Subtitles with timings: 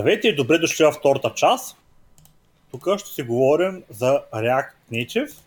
[0.00, 1.76] Здравейте и добре дошли във втората част.
[2.70, 5.38] Тук ще си говорим за React Native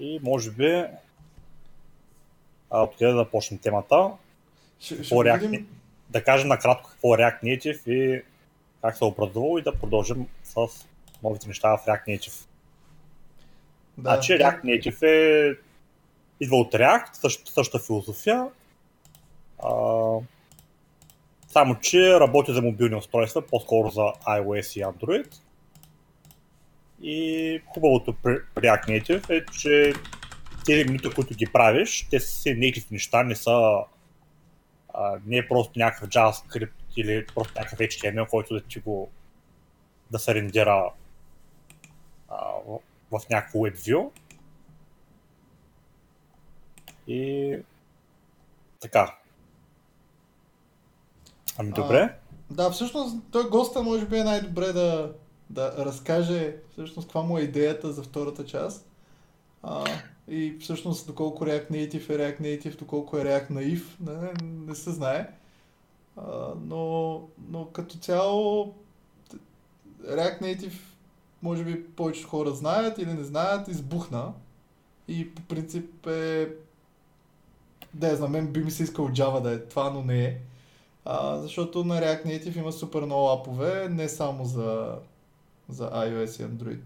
[0.00, 0.84] и може би
[2.70, 4.10] а, откъде да започнем темата.
[4.80, 5.68] Ще, ще Какво React видим.
[6.10, 8.22] Да кажем накратко какво е React Native и
[8.82, 10.66] как се е образувал и да продължим с
[11.22, 12.46] новите неща в React Native.
[13.98, 14.10] Да.
[14.10, 15.56] Значи React Native е
[16.40, 18.46] идва от React, същата, същата философия.
[19.64, 19.70] А,
[21.50, 25.40] само, че работи за мобилни устройства, по-скоро за iOS и Android.
[27.02, 29.92] И хубавото при React Native е, че
[30.66, 33.84] тези минути, които ги правиш, те са си native неща, не са
[34.94, 39.10] а, не е просто някакъв JavaScript или просто някакъв HTML, който да ти го
[40.10, 40.90] да се рендира
[42.28, 42.78] а, в,
[43.10, 44.10] в някакво WebView.
[47.06, 47.58] И
[48.80, 49.19] така.
[51.58, 52.18] Ами добре.
[52.50, 55.12] Да, всъщност той госта може би е най-добре да,
[55.50, 58.86] да разкаже всъщност каква му е идеята за втората част.
[59.62, 59.84] А,
[60.28, 64.32] и всъщност доколко React Native е React Native, доколко е React Naive, не,
[64.66, 65.30] не се знае.
[66.16, 66.22] А,
[66.64, 68.74] но, но като цяло
[70.04, 70.78] React Native
[71.42, 74.32] може би повечето хора знаят или не знаят, избухна.
[75.08, 76.48] И по принцип е...
[77.94, 80.38] Да, знам, мен би ми се искал Java да е това, но не е.
[81.04, 84.98] А, защото на React Native има супер много апове, не само за,
[85.68, 86.82] за iOS и Android.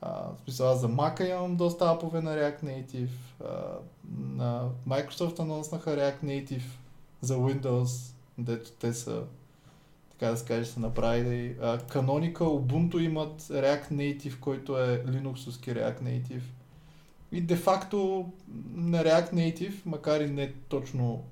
[0.00, 3.44] А, в смисъл, аз за Mac имам доста апове на React Native.
[3.44, 3.50] А,
[4.34, 6.62] на Microsoft анонснаха React Native
[7.20, 9.22] за Windows, дето те са,
[10.10, 11.56] така да се каже, са направили.
[11.62, 16.42] А, Canonical, Ubuntu имат React Native, който е Linuxовски React Native.
[17.32, 18.28] И де-факто
[18.74, 21.24] на React Native, макар и не точно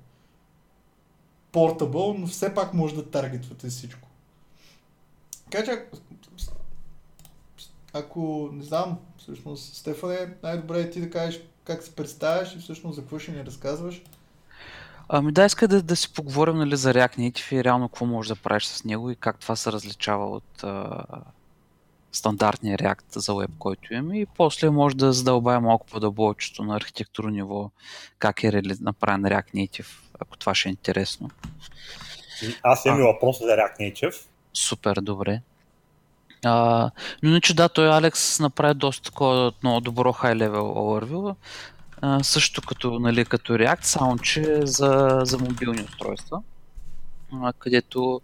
[1.51, 4.07] портабъл, но все пак може да таргетвате всичко.
[5.49, 5.85] Така че,
[7.93, 12.95] ако не знам, всъщност, Стефане, най-добре е ти да кажеш как се представяш и всъщност
[12.95, 14.01] за какво ще ни разказваш.
[15.09, 18.29] Ами да, иска да, да си поговорим нали, за React Native и реално какво можеш
[18.29, 21.03] да правиш с него и как това се различава от а,
[22.11, 27.29] стандартния React за web, който имаме и после може да задълбаем малко по-дълбочето на архитектурно
[27.29, 27.71] ниво,
[28.19, 29.87] как е направен React Native,
[30.21, 31.29] ако това ще е интересно.
[32.43, 34.15] И Аз имам и въпрос за React Native.
[34.53, 35.41] Супер, добре.
[36.45, 36.91] А,
[37.23, 41.35] но иначе да, той Алекс направи доста такова много добро high-level overview.
[42.01, 46.41] А, също като, нали, като React, само че за, за мобилни устройства,
[47.33, 48.21] а, където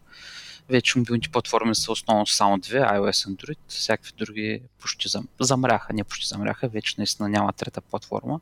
[0.70, 5.28] вече мобилните платформи са основно само две, iOS, Android, всякакви други почти зам...
[5.40, 8.40] замряха, не почти замряха, вече наистина няма трета платформа,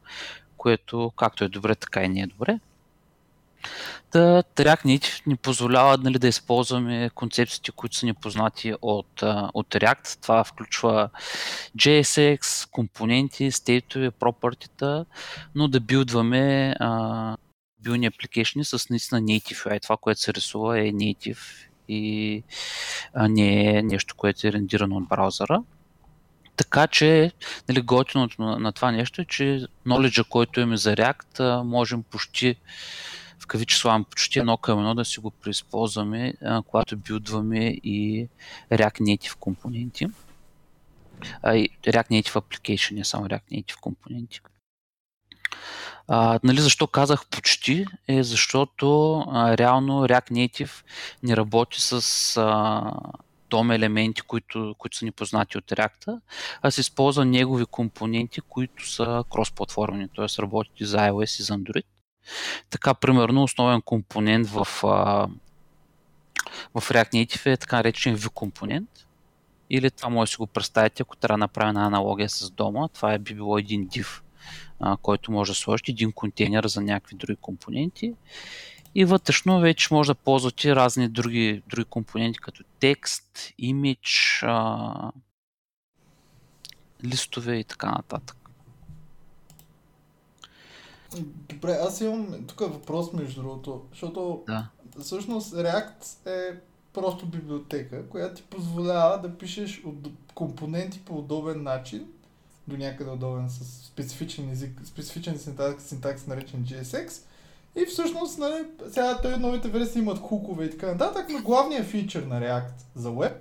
[0.57, 2.59] което както е добре, така и не е добре.
[4.11, 10.21] Та React ни позволява нали, да използваме концепциите, които са ни познати от, от React.
[10.21, 11.09] Това включва
[11.77, 15.05] JSX, компоненти, стейтове, пропъртита,
[15.55, 16.75] но да билдваме
[17.79, 19.81] билни апликейшни с наистина native UI.
[19.81, 22.43] Това, което се рисува е native и
[23.13, 25.63] а, не е нещо, което е рендирано от браузъра.
[26.57, 27.31] Така че,
[27.69, 32.55] нали, готиното на, на това нещо е, че knowledge, който имаме за React, можем почти
[33.45, 36.33] в кавичи почти едно към едно да си го преизползваме,
[36.67, 38.27] когато билдваме и
[38.71, 40.07] React Native компоненти.
[41.41, 44.39] А, и React Native Application, не само React Native компоненти.
[46.07, 47.85] А, нали, защо казах почти?
[48.07, 50.83] Е защото а, реално React Native
[51.23, 51.93] не работи с
[52.37, 52.91] а,
[53.49, 56.19] DOM елементи, които, които са ни познати от React,
[56.61, 60.41] а се използва негови компоненти, които са кросплатформени, т.е.
[60.41, 61.85] работят и за iOS и за Android.
[62.69, 65.27] Така, примерно, основен компонент в, а,
[66.75, 68.89] в React Native е така наречен view компонент.
[69.69, 72.87] Или това може да си го представите, ако трябва да направя една аналогия с дома.
[72.87, 74.21] Това е би било един div,
[74.79, 78.13] а, който може да сложите един контейнер за някакви други компоненти.
[78.95, 84.45] И вътрешно вече може да ползвате разни други, други компоненти, като текст, имидж,
[87.03, 88.44] листове и така нататък.
[91.21, 94.69] Добре, аз имам тук въпрос между другото, защото Да.
[95.01, 96.59] всъщност React е
[96.93, 99.95] просто библиотека, която ти позволява да пишеш от
[100.35, 102.07] компоненти по удобен начин,
[102.67, 107.21] до някъде удобен с специфичен език, специфичен синтакс, синтакс наречен JSX.
[107.75, 112.23] И всъщност, нали, сега той новите версии имат хукове и така нататък, но главният фичър
[112.23, 113.39] на React за web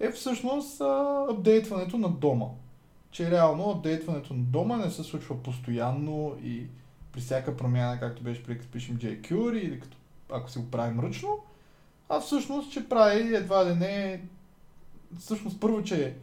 [0.00, 2.46] е всъщност а, апдейтването на дома.
[3.10, 6.66] Че реално апдейтването на дома не се случва постоянно и
[7.18, 9.96] при всяка промяна, както беше при като пишем jQuery или като,
[10.32, 11.38] ако си го правим ръчно,
[12.08, 14.22] а всъщност, че прави едва ли не,
[15.18, 16.14] всъщност първо, че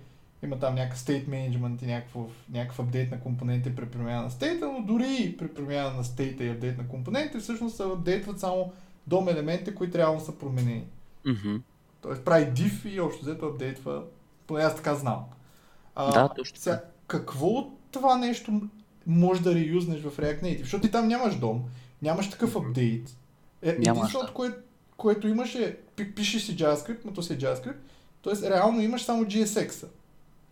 [0.43, 4.71] има там някакъв state management и някакъв, някакъв апдейт на компонентите при промяна на стейта,
[4.71, 8.73] но дори при промяна на стейта и апдейт на компонентите, всъщност се апдейтват само
[9.07, 10.87] дом елементите, които реално са променени.
[11.25, 11.55] Мгм.
[12.01, 14.03] Тоест прави div и общо взето апдейтва,
[14.47, 15.25] поне аз така знам.
[15.95, 18.61] А, Да, точно Сега, какво от това нещо
[19.07, 20.59] може да реюзнеш в React Native?
[20.59, 21.63] Защото ти там нямаш дом,
[22.01, 23.17] нямаш такъв апдейт.
[23.61, 24.33] Е, единственото, да.
[24.33, 24.55] кое,
[24.97, 27.75] което имаш е, пи- пишеш си JavaScript, но то си е JavaScript,
[28.23, 28.49] т.е.
[28.49, 29.87] реално имаш само JSX-а.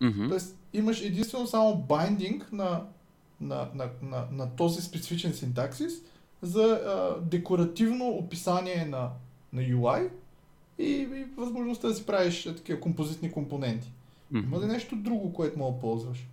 [0.01, 0.29] Мгм.
[0.29, 2.81] Тоест имаш единствено само байдинг на,
[3.41, 5.93] на, на, на, на този специфичен синтаксис
[6.41, 9.09] за а, декоративно описание на,
[9.53, 10.09] на UI
[10.79, 13.91] и, и възможността да си правиш а, такива композитни компоненти.
[14.33, 16.27] Има ли нещо друго, което мога да ползваш?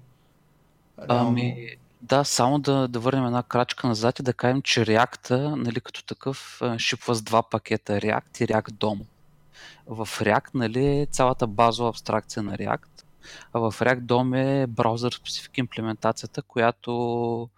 [0.98, 1.28] Реално.
[1.28, 1.68] Ами,
[2.02, 6.04] да, само да, да върнем една крачка назад и да кажем, че React, нали, като
[6.04, 9.00] такъв, шипва с два пакета React и React DOM.
[9.86, 13.04] В React, нали, е цялата базова абстракция на React,
[13.52, 17.48] а в React DOM е браузър специфик имплементацията, която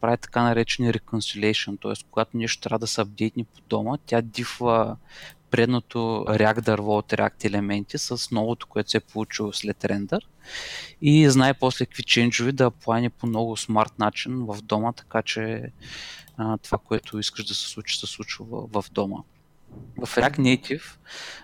[0.00, 2.04] прави така наречени reconciliation, т.е.
[2.10, 4.96] когато нещо трябва да се апдейтни по дома, тя дифва
[5.50, 5.98] предното
[6.28, 10.28] React дърво от React елементи с новото, което се е получило след рендър
[11.02, 15.62] и знае после какви ченджови да плани по много смарт начин в дома, така че
[16.36, 19.16] а, това, което искаш да се случи, се случва в, в дома.
[20.06, 20.82] В React Native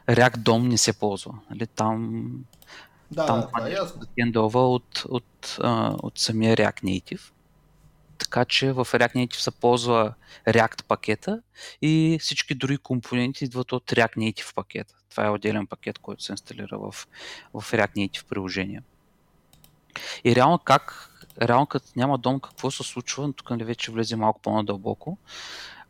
[0.09, 1.35] React DOM не се ползва.
[1.51, 1.67] Нали?
[1.67, 2.31] Там,
[3.11, 4.03] да, там да, ясно.
[4.21, 7.31] хендълва от, от, а, от самия React Native.
[8.19, 10.15] Така че в React Native се ползва
[10.49, 11.41] React пакета
[11.83, 14.95] и всички други компоненти идват от React Native пакета.
[15.11, 16.93] Това е отделен пакет, който се инсталира в,
[17.55, 18.83] в React Native приложение.
[20.25, 21.11] И реално как,
[21.43, 25.19] реално като няма дом, какво се случва, тук нали вече влезе малко по-надълбоко,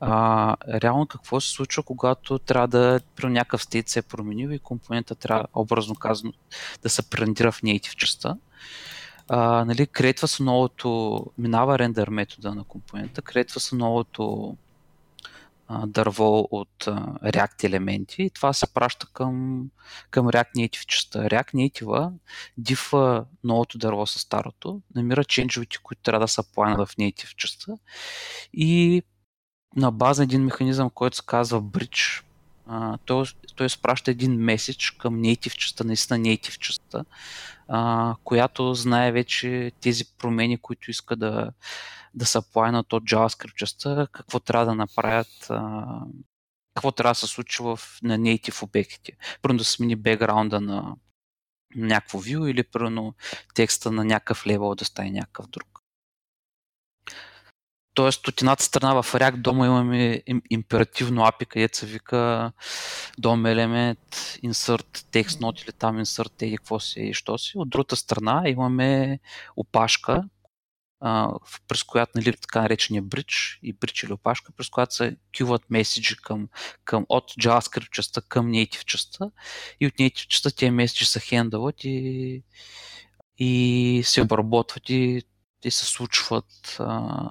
[0.00, 4.58] а, реално какво се случва, когато трябва да при някакъв стейт се е променил и
[4.58, 6.32] компонента трябва, образно казано,
[6.82, 8.36] да се прендира в native частта.
[9.28, 14.56] А, нали, креатва се новото, минава рендър метода на компонента, креатва се новото
[15.68, 19.64] а, дърво от а, React елементи и това се праща към,
[20.10, 21.18] към React Native частта.
[21.18, 22.12] React Native
[22.58, 27.72] дифа новото дърво с старото, намира ченджовете, които трябва да са планат в Native частта
[28.52, 29.02] и
[29.76, 32.22] на база един механизъм, който се казва Bridge,
[33.04, 33.24] той,
[33.56, 37.04] той изпраща един меседж към native частта, наистина native частта,
[37.68, 41.50] а, която знае вече тези промени, които иска да,
[42.14, 45.84] да са плайнат от JavaScript частта, какво трябва да направят, а,
[46.74, 49.12] какво трябва да се случи в, на native обектите.
[49.42, 50.96] Първо да смени бекграунда на
[51.76, 53.14] някакво view или първо
[53.54, 55.75] текста на някакъв левел да стане някакъв друг.
[57.96, 62.52] Тоест от едната страна в React дома имаме им, императивно API, където се вика
[63.20, 67.52] DOM element, insert text note или там insert теги, какво си и що си.
[67.58, 69.18] От другата страна имаме
[69.56, 70.24] опашка,
[71.68, 76.16] през която нали, така наречения bridge и bridge или опашка, през която се кюват меседжи
[76.16, 76.48] към,
[76.84, 79.30] към, от JavaScript частта към native частта
[79.80, 82.42] и от native частта тези меседжи се хендълват и,
[83.38, 85.22] и се обработват и,
[85.64, 87.28] и се случват а,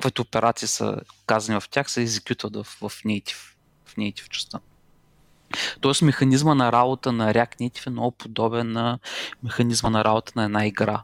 [0.00, 3.54] каквито операции са казани в тях, се екзекютват в, в native,
[3.86, 4.60] в native частта.
[5.80, 8.98] Тоест механизма на работа на React Native е много подобен на
[9.42, 11.02] механизма на работа на една игра.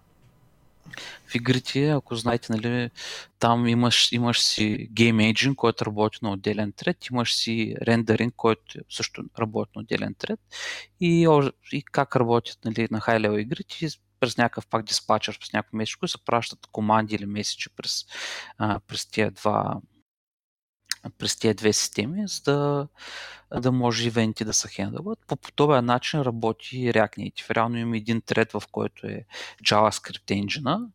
[1.26, 2.90] В игрите, ако знаете, нали,
[3.38, 8.78] там имаш, имаш си Game Engine, който работи на отделен тред, имаш си рендеринг, който
[8.90, 10.40] също работи на отделен тред
[11.00, 11.28] и,
[11.72, 13.88] и как работят нали, на high level игрите,
[14.20, 18.04] през някакъв пак диспачър, през някакво месечко и се пращат команди или месечи през,
[18.58, 19.80] а, през тия два
[21.18, 22.88] през тези две системи, за да,
[23.60, 25.18] да може ивенти да се хендълват.
[25.26, 27.50] По подобен начин работи и React Native.
[27.50, 29.24] Реално има един тред, в който е
[29.64, 30.86] JavaScript engine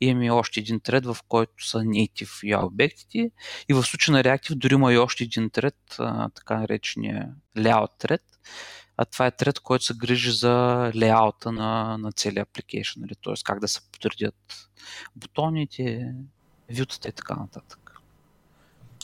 [0.00, 3.30] и има още един тред, в който са native UI обектите
[3.68, 5.76] и в случая на Reactive дори има и още един тред,
[6.34, 8.22] така наречения layout тред,
[9.00, 10.52] а това е тред, който се грижи за
[10.96, 13.14] леаута на, на целия application, нали?
[13.24, 13.34] т.е.
[13.44, 14.68] как да се подредят
[15.16, 16.14] бутоните,
[16.70, 18.00] вютата и така нататък.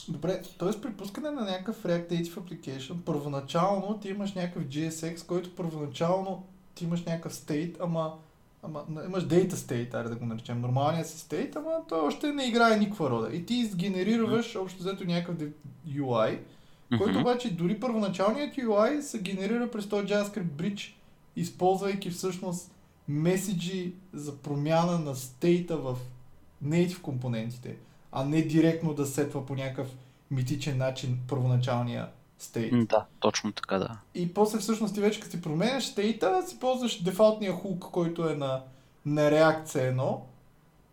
[0.07, 0.81] Добре, т.е.
[0.81, 6.83] при пускане на някакъв React Native Application, първоначално ти имаш някакъв GSX, който първоначално ти
[6.83, 8.13] имаш някакъв state, ама,
[8.63, 12.47] ама имаш data state, аре да го наречем, нормалния си state, ама той още не
[12.47, 13.35] играе никаква роля.
[13.35, 15.35] И ти изгенерираш общо взето някакъв
[15.87, 16.39] UI,
[16.97, 20.93] който обаче дори първоначалният UI се генерира през този JavaScript Bridge,
[21.35, 22.71] използвайки всъщност
[23.07, 25.97] меседжи за промяна на стейта в
[26.65, 27.75] native компонентите,
[28.11, 29.87] а не директно да сетва по някакъв
[30.31, 32.07] митичен начин първоначалния
[32.39, 32.87] стейт.
[32.87, 33.97] Да, точно така, да.
[34.15, 38.35] И после всъщност ти вече като си променяш стейта, си ползваш дефолтния хук, който е
[38.35, 38.61] на,
[39.05, 40.17] на React C1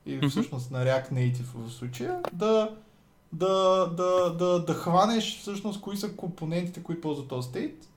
[0.06, 0.28] или Мгм.
[0.28, 2.76] всъщност на React Native в случая, да,
[3.34, 3.46] да,
[3.86, 7.88] да, да, да хванеш всъщност кои са компонентите, които ползват този стейт.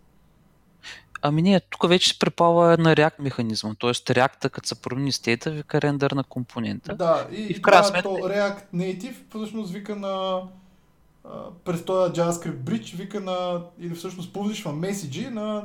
[1.22, 3.76] Ами не, тук вече се припава на React механизма.
[3.76, 6.96] Тоест React, като се промени стейта, вика рендър на компонента.
[6.96, 10.42] Да, и, И в крайна сметка- то React Native всъщност вика на
[11.66, 15.64] през този JavaScript bridge вика на, или всъщност публишва меседжи на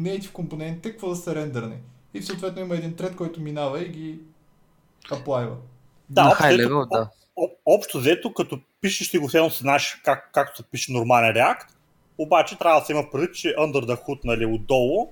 [0.00, 1.76] native компонентите, какво да са рендърни.
[2.14, 4.18] И съответно има един тред, който минава и ги
[5.10, 5.56] аплайва.
[6.08, 7.08] Да, на общо high взето- level, да.
[7.36, 11.66] об- общо взето, като пишеш ти го все знаеш как, както се пише нормален React,
[12.18, 15.08] обаче трябва да се има предвид, че under the hood, нали, отдолу,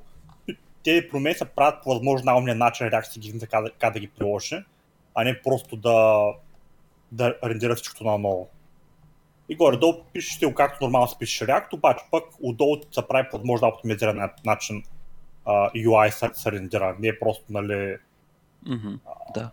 [0.84, 3.70] тези промени се правят по възможно най-умния начин, React си ги знае как, да-
[4.00, 4.64] ги приложи,
[5.14, 6.26] а не просто да,
[7.12, 8.48] да рендира всичкото наново.
[9.48, 13.28] И горе-долу пишеш ти го както нормално се пише React, обаче пък отдолу се прави
[13.30, 14.82] по възможно оптимизиран на- начин
[15.44, 17.96] а, UI се, се рендира, не е просто, нали,
[18.66, 18.94] Мгм,
[19.34, 19.50] да.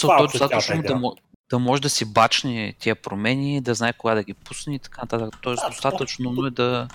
[0.00, 0.96] Това е достатъчно да, идея.
[0.96, 1.16] мо-
[1.50, 5.00] да може да си бачне тия промени, да знае кога да ги пусне и така
[5.00, 5.40] нататък.
[5.42, 6.88] Тоест достатъчно е да,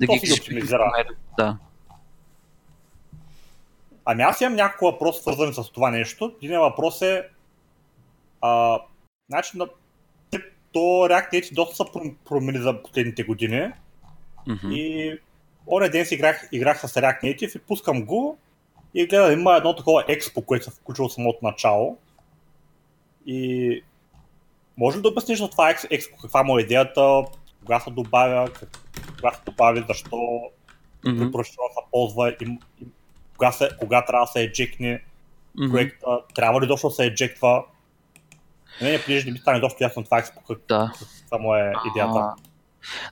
[0.00, 0.92] да ги оптимизира.
[1.38, 1.58] Да.
[4.04, 6.34] Ами аз имам няколко въпроса, свързани с това нещо.
[6.42, 7.28] Един въпрос е,
[8.40, 8.80] а,
[9.28, 9.66] значи, на,
[10.72, 13.72] то React Native доста са пром- промени за последните години
[14.46, 14.70] Мгм.
[14.70, 15.18] и
[15.66, 18.38] оня ден си играх, играх с React Native и пускам го
[18.94, 21.98] и гледам, има едно такова експо, което се включва от самото начало.
[23.26, 23.82] И
[24.76, 27.22] може ли да обясниш за това експо, каква му е идеята,
[27.60, 28.48] кога се добавя,
[29.16, 30.40] кога се добави, защо
[31.06, 31.18] Мгм.
[31.18, 32.86] препоръчително се ползва и, и
[33.32, 35.02] кога, се, кога трябва да се еджекне
[35.58, 35.70] Мгм.
[35.72, 37.64] проекта, трябва ли дошло да се еджектва.
[38.82, 40.92] Не, не, понеже не ми стане доста ясно това експо, как- Да.
[41.20, 42.18] каква му е идеята.
[42.18, 42.34] А,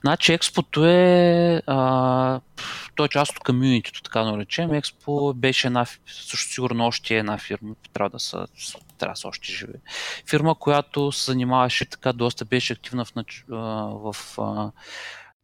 [0.01, 2.39] Значи експото е, а,
[2.95, 4.73] той е част от комьюнитито, така наречем.
[4.73, 8.47] Експо беше една, също сигурно още е една фирма, трябва да са,
[9.15, 9.79] са още живи.
[10.29, 13.45] Фирма, която се занимаваше така, доста беше активна в, нач...
[13.49, 14.15] в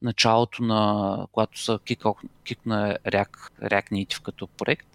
[0.01, 1.79] началото на, когато са
[2.43, 4.87] кикна React, React Native като проект.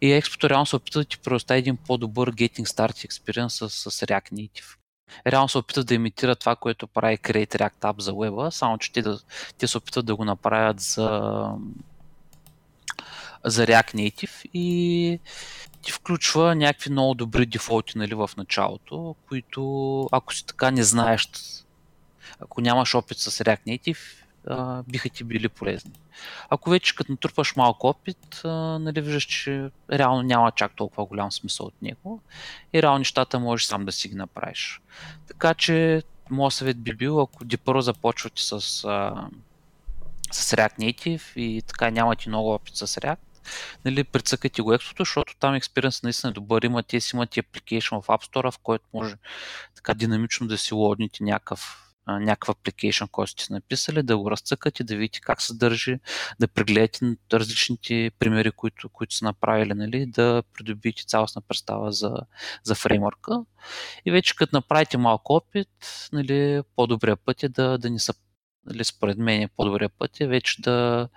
[0.00, 4.06] И експото реално се опита да ти предостави един по-добър Getting Started Experience с, с
[4.06, 4.76] React Native
[5.26, 8.92] реално се опитват да имитират това, което прави Create React App за web само че
[8.92, 9.18] те, да,
[9.58, 11.30] те се опитват да го направят за,
[13.44, 15.20] за React Native и
[15.82, 21.28] ти включва някакви много добри дефолти нали, в началото, които ако си така не знаеш,
[22.40, 23.98] ако нямаш опит с React Native,
[24.46, 25.92] а, биха ти били полезни.
[26.50, 28.48] Ако вече като натрупаш малко опит, а,
[28.78, 32.20] нали, виждаш, че реално няма чак толкова голям смисъл от него
[32.72, 34.80] и реално нещата можеш сам да си ги направиш.
[35.28, 39.28] Така че, моят съвет би бил, ако първо започвате с, а,
[40.32, 43.18] с React Native и така нямате много опит с React,
[43.84, 46.62] нали, прецъкайте го експото, защото там експириенс наистина е добър.
[46.62, 49.16] Има, те си имат и application в App Store, в който може
[49.74, 54.96] така динамично да си лодните някакъв някакъв application, който сте написали, да го разцъкате, да
[54.96, 55.98] видите как се държи,
[56.40, 62.16] да прегледате различните примери, които, които са направили, нали, да придобиете цялостна представа за,
[62.62, 63.44] за фреймворка.
[64.06, 65.68] И вече като направите малко опит,
[66.12, 68.14] нали, по-добрия път е да, да не са
[68.66, 71.08] нали, според мен е по-добрия път е вече да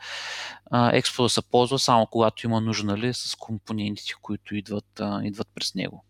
[0.71, 5.21] а, Expo да се ползва само когато има нужда нали, с компонентите, които идват, а,
[5.23, 6.05] идват през него.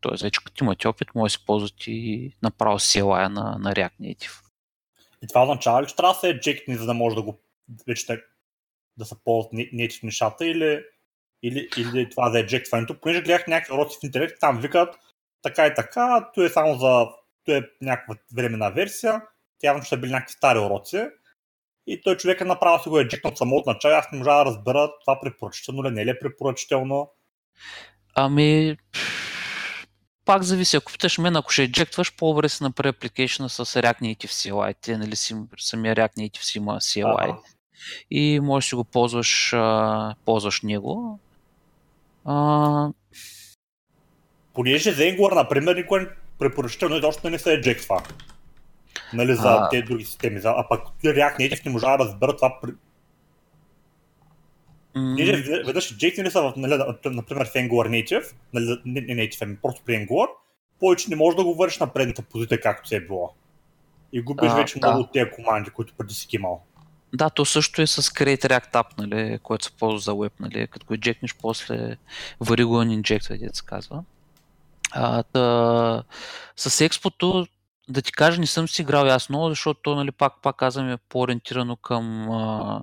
[0.00, 4.00] Тоест, вече като имате опит, може да се ползвате и направо CLI на, на React
[4.00, 4.44] Native.
[5.22, 7.38] И това означава ли, че трябва да се еджектне, за да може да го
[7.86, 8.20] вече да,
[8.96, 10.82] да се ползват native нещата или,
[11.42, 13.00] или, или това за еджектването?
[13.00, 14.94] Понеже гледах някакви уроци в интернет, там викат
[15.42, 17.06] така и така, то е само за
[17.44, 19.22] то е някаква временна версия,
[19.62, 21.04] явно ще са били някакви стари уроци.
[21.86, 24.44] И той човек е направил си го еджектно от самото начало, аз не можа да
[24.44, 27.10] разбера това препоръчително ли, не е ли е препоръчително.
[28.14, 28.76] Ами,
[30.24, 30.76] пак зависи.
[30.76, 34.74] Ако питаш мен, ако ще еджектваш, по-добре си направи апликейшна с React Native CLI.
[34.80, 35.16] Те, нали,
[35.58, 37.24] самия React Native си има CLI.
[37.24, 37.38] Ага.
[38.10, 41.20] И можеш да си го ползваш, а, ползваш него.
[42.24, 42.88] А,
[44.54, 46.06] Понеже за Angular, например, никой не
[46.38, 48.02] препоръчително изобщо да не се еджектва.
[49.12, 49.68] Нали, за А.
[49.68, 50.40] тези други системи.
[50.40, 52.58] За, а пък React Native не може да разбера това.
[52.62, 52.72] при-
[55.66, 59.82] веднъж еджектнали са в, нали, например, в Angular Native, нали, не, не Native, ами просто
[59.86, 60.26] при Angular,
[60.80, 63.34] повече не можеш да го вършиш на предната позиция, както се е било.
[64.12, 64.86] И губиш А, вече да.
[64.86, 66.62] много от тези команди, които преди си имал.
[67.14, 70.66] Да, то също е с Create React App, нали, което се ползва за web, нали,
[70.66, 71.96] като го инжекнеш, после
[72.40, 74.02] вари го дето се казва.
[74.92, 76.02] А, та,
[76.56, 77.46] с експото
[77.88, 80.96] да ти кажа, не съм си играл ясно, защото то, нали, пак, пак казвам, е
[80.96, 82.82] по-ориентирано към, а,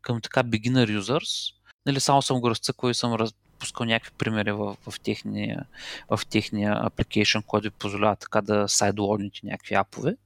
[0.00, 1.54] към така beginner users.
[1.86, 5.66] Нали, само съм го разцъквал и съм разпускал някакви примери в, в, техния,
[6.10, 10.16] в техния application, който ви позволява така да сайдлодните някакви апове.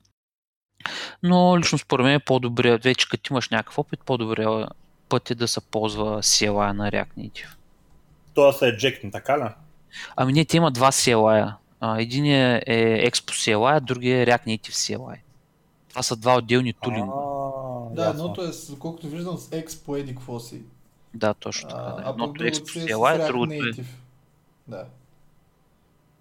[1.22, 4.66] Но лично според мен е по-добре, вече като имаш някакъв опит, по-добре
[5.08, 7.48] път е да се ползва CLI на React Native.
[8.34, 9.50] Това са еджектни, така ли?
[10.16, 11.54] Ами не, те има два CLI.
[11.98, 15.18] Един е, е Expo CLI, а другия е React Native CLI.
[15.88, 17.12] Това са два отделни тулинга.
[17.90, 20.62] Да, едното е, колкото виждам, с Expo еди какво си.
[21.14, 21.82] Да, точно така.
[21.82, 22.02] Да.
[22.04, 23.84] А, Едното е Expo CLI, другото е...
[24.68, 24.84] Да.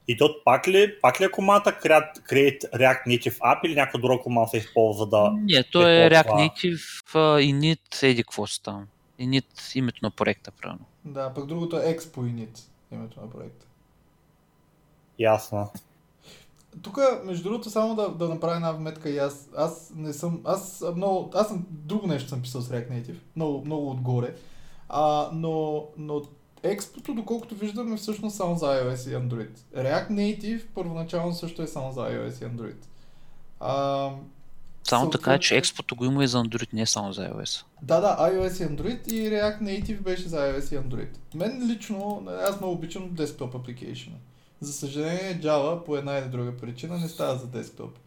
[0.07, 3.99] И то пак ли, пак ли е команда create, create React Native App или някаква
[3.99, 5.31] друга команда се използва да...
[5.31, 8.87] Не, то е React Native uh, init еди какво си там.
[9.19, 10.85] Init името на проекта, правилно.
[11.05, 12.59] Да, пък другото е Expo init
[12.91, 13.66] името на проекта.
[15.19, 15.69] Ясно.
[16.81, 20.83] Тук, между другото, само да, да направя една вметка и аз, аз не съм, аз
[20.95, 24.35] много, аз съм, друго нещо съм писал с React Native, много, много отгоре,
[24.89, 26.21] а, но, но
[26.63, 29.57] Експото, доколкото виждаме, е всъщност само за iOS и Android.
[29.75, 32.85] React Native първоначално също е само за iOS и Android.
[33.59, 34.09] А,
[34.83, 35.09] само съответно...
[35.11, 37.63] така е, че експото го има и за Android, не е само за iOS.
[37.81, 41.09] Да, да, iOS и Android и React Native беше за iOS и Android.
[41.35, 44.11] Мен лично, аз много обичам desktop application.
[44.59, 47.99] За съжаление, Java по една или друга причина не става за десктоп.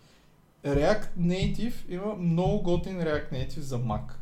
[0.65, 4.13] React Native има много готин React Native за Mac.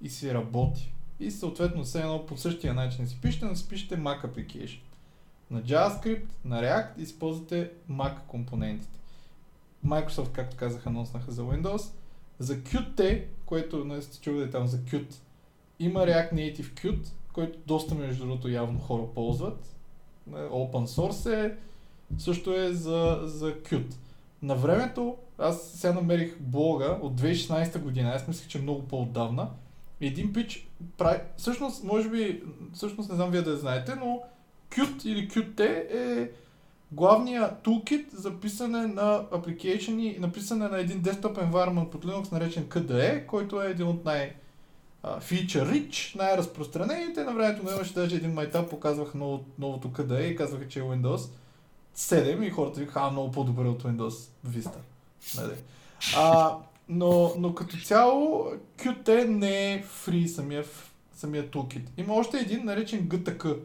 [0.00, 0.92] И си работи.
[1.20, 4.80] И съответно все едно по същия начин си пишете, но си пишете Mac Application.
[5.50, 8.98] На JavaScript, на React използвате Mac компонентите.
[9.86, 11.92] Microsoft, както казах, анонснаха за Windows.
[12.38, 15.14] За Qt, което не сте чували там за Qt,
[15.78, 19.76] има React Native Qt, който доста между другото явно хора ползват.
[20.30, 21.56] Open source е,
[22.18, 23.94] също е за, за Qt.
[24.42, 29.48] На времето, аз сега намерих блога от 2016 година, аз мислех, че е много по-отдавна.
[30.00, 30.68] Един пич
[30.98, 32.42] прави, всъщност, може би,
[32.72, 34.22] всъщност не знам вие да знаете, но
[34.70, 36.30] Qt или Qt е
[36.92, 42.64] главният toolkit за писане на application на писане на един desktop environment под Linux, наречен
[42.64, 44.32] KDE, който е един от най-
[45.04, 47.24] feature rich, най-разпространените.
[47.24, 51.30] На времето имаше даже един майтап, показваха ново, новото KDE и казваха, че е Windows
[51.98, 54.78] 7 и хората викаха, много по-добре от Windows Vista.
[55.36, 55.52] Нали?
[56.16, 56.56] А,
[56.88, 60.64] но, но като цяло Qt не е free самия,
[61.14, 61.82] самия toolkit.
[61.96, 63.56] Има още един наречен GTK.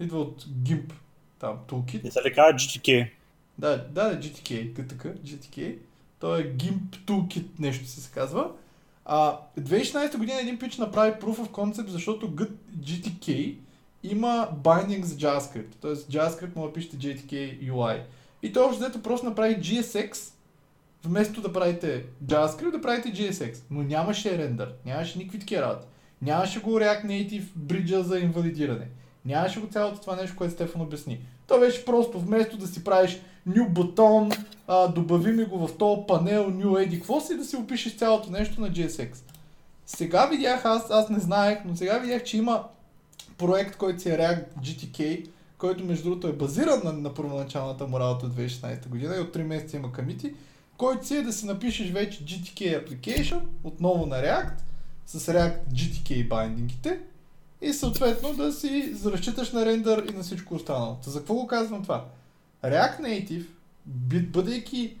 [0.00, 0.92] Идва от GIMP.
[1.38, 2.04] Там, toolkit.
[2.04, 3.10] Не се ли казва GTK?
[3.58, 5.76] Да, да, да, GTK, GTK, GTK.
[6.18, 8.50] То е GIMP toolkit, нещо се казва.
[9.04, 12.32] А, 2016 година един пич направи proof of concept, защото
[12.78, 13.56] GTK
[14.04, 15.74] има binding за JavaScript.
[15.80, 18.00] Тоест JavaScript може да пишете JTK UI.
[18.42, 20.32] И той общо взето просто направи GSX,
[21.04, 23.58] вместо да правите JavaScript, да правите GSX.
[23.70, 25.86] Но нямаше рендър, нямаше никакви такива работи.
[26.22, 28.88] Нямаше го React Native бриджа за инвалидиране.
[29.24, 31.20] Нямаше го цялото това нещо, което Стефан обясни.
[31.46, 34.30] То беше просто вместо да си правиш new бутон,
[34.66, 38.30] а, добави ми го в този панел, new edit, какво си да си опишеш цялото
[38.30, 39.16] нещо на GSX.
[39.86, 42.64] Сега видях, аз, аз не знаех, но сега видях, че има
[43.38, 48.00] проект, който си е React GTK, който между другото е базиран на, на първоначалната му
[48.00, 50.34] работа от 2016 година и от 3 месеца има комити,
[50.76, 54.54] който си е да си напишеш вече GTK application, отново на React,
[55.06, 57.00] с React GTK байдингите
[57.60, 60.96] и съответно да си разчиташ на рендър и на всичко останало.
[61.02, 62.04] За какво го казвам това?
[62.64, 63.46] React Native,
[64.26, 64.96] бъдейки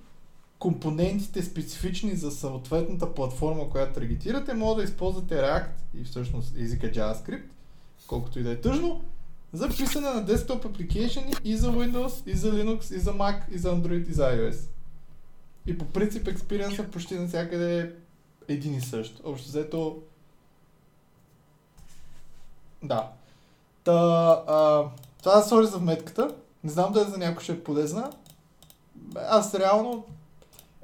[0.58, 5.70] компонентите специфични за съответната платформа, която таргетирате, може да използвате React
[6.00, 7.42] и всъщност езика JavaScript,
[8.06, 9.04] колкото и да е тъжно,
[9.52, 13.58] за писане на десктоп application и за Windows, и за Linux, и за Mac, и
[13.58, 14.68] за Android, и за iOS.
[15.66, 17.88] И по принцип експириенса почти навсякъде е
[18.52, 19.20] един и същ.
[19.24, 20.02] Общо взето...
[22.82, 23.10] Да.
[23.84, 23.92] Та,
[24.48, 24.84] а,
[25.18, 26.34] това е сори за вметката.
[26.64, 28.12] Не знам дали за някой ще е полезна.
[29.16, 30.06] Аз реално...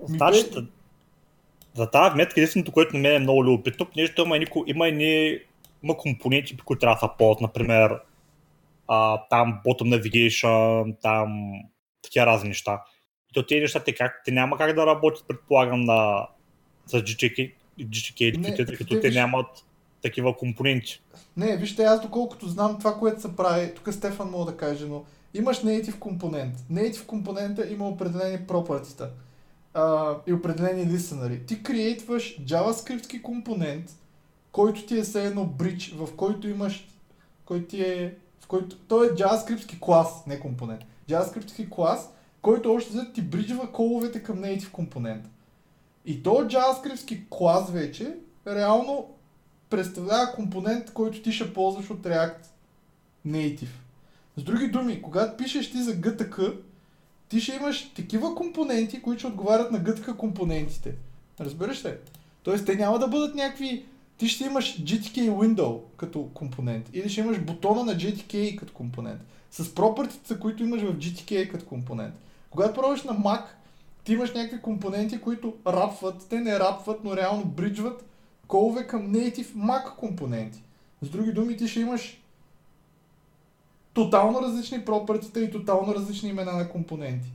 [0.08, 0.50] Значи,
[1.74, 5.42] за тази вметка единственото, което на мен е много любопитно, понеже има, има и
[5.82, 8.00] има компоненти, които трябва да се ползват, например,
[8.88, 11.52] а, там bottom navigation, там
[12.02, 12.82] такива разни неща.
[13.30, 16.28] И то тези неща те, как, те няма как да работят, предполагам, на,
[16.86, 19.46] с GTK, GTK тъй като те нямат
[20.02, 21.02] такива компоненти.
[21.36, 25.04] Не, вижте, аз доколкото знам това, което се прави, тук Стефан мога да каже, но
[25.34, 26.56] имаш native компонент.
[26.72, 29.10] Native компонента има определени пропъртита
[30.26, 31.46] и определени лисънари.
[31.46, 33.90] Ти креатваш JavaScript компонент,
[34.52, 36.88] който ти е все едно брич, в който имаш,
[37.44, 40.82] който ти е, в който, той е JavaScript клас, не компонент.
[41.08, 42.10] JavaScript клас,
[42.42, 45.24] който още за ти бриджва коловете към native компонент.
[46.06, 49.08] И то JavaScript клас вече реално
[49.70, 52.46] представлява компонент, който ти ще ползваш от React
[53.26, 53.74] Native.
[54.36, 56.54] С други думи, когато пишеш ти за GTK,
[57.28, 60.94] ти ще имаш такива компоненти, които ще отговарят на GTK компонентите.
[61.40, 61.94] Разбираш ли?
[62.42, 63.86] Тоест, те няма да бъдат някакви...
[64.20, 66.90] Ти ще имаш GTK window като компонент.
[66.92, 69.20] Или ще имаш бутона на GTK като компонент.
[69.50, 72.14] С пропъртите, които имаш в GTK като компонент.
[72.50, 73.42] Когато пробваш на Mac,
[74.04, 78.04] ти имаш някакви компоненти, които рапват, те не рапват, но реално бриджват
[78.48, 80.62] колове към native Mac компоненти.
[81.02, 82.22] С други думи, ти ще имаш
[83.94, 87.32] тотално различни пропъртите и тотално различни имена на компоненти.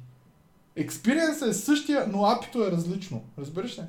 [0.76, 3.24] Експириенсът е същия, но апито е различно.
[3.38, 3.84] Разбираш ли?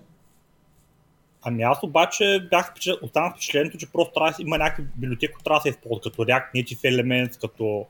[1.49, 5.63] Ами аз обаче бях останал впечатлението, че просто трябва има някакви библиотеки, които трябва да
[5.63, 7.87] се използват, като React Native Elements, като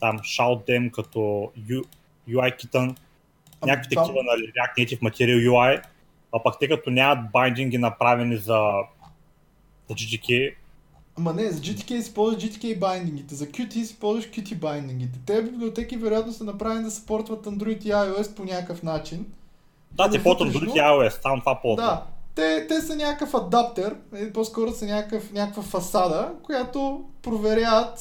[0.00, 1.52] там Shoutdem, като
[2.28, 2.96] UI Kitten,
[3.66, 4.04] някакви там...
[4.04, 5.82] такива нали, React Native Material UI,
[6.34, 8.72] а пък те като нямат байдинги направени за,
[9.88, 10.54] за GTK,
[11.18, 15.18] Ама не, за GTK си ползваш GTK байдингите, за Qt си ползваш Qt байдингите.
[15.26, 19.26] Те библиотеки вероятно са направени да съпортват Android и iOS по някакъв начин.
[19.92, 21.86] Да, те ползват Android и iOS, само това ползват.
[21.86, 23.96] Да, те, те са някакъв адаптер,
[24.34, 27.98] по-скоро са някакъв, някаква фасада, която проверяват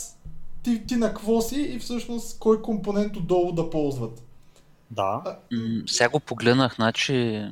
[0.64, 4.24] ти, ти на какво си и всъщност кой компонент отдолу да ползват.
[4.92, 5.22] Да.
[5.26, 5.38] А...
[5.88, 7.46] сега го погледнах, значи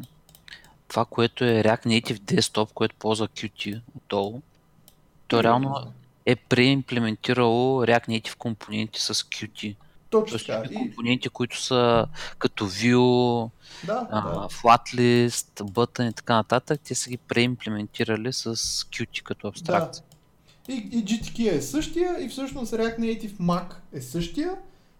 [0.87, 4.41] това, което е React Native Desktop, което ползва Qt отдолу,
[5.27, 5.93] то реално
[6.25, 9.75] е преимплементирало React Native компоненти с Qt.
[10.13, 10.63] Точно така.
[10.71, 10.75] И...
[10.75, 12.07] Компоненти, които са
[12.39, 13.49] като Vue,
[13.85, 14.47] да, а, да.
[14.47, 20.03] Flatlist, Button и така нататък, те са ги преимплементирали с Qt като абстракция.
[20.67, 20.73] Да.
[20.73, 24.55] И, и GTK е същия и всъщност React Native Mac е същия.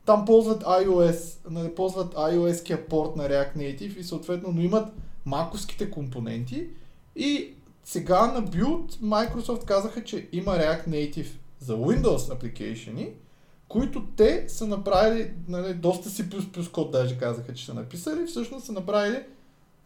[0.06, 4.94] Там ползват iOS, ползват iOS-кия порт на React Native и съответно, но имат
[5.26, 6.68] маковските компоненти
[7.16, 11.28] и сега на Build Microsoft казаха, че има React Native
[11.60, 13.10] за Windows application
[13.74, 18.66] които те са направили, нали, доста си плюс код даже казаха, че са написали, всъщност
[18.66, 19.20] са направили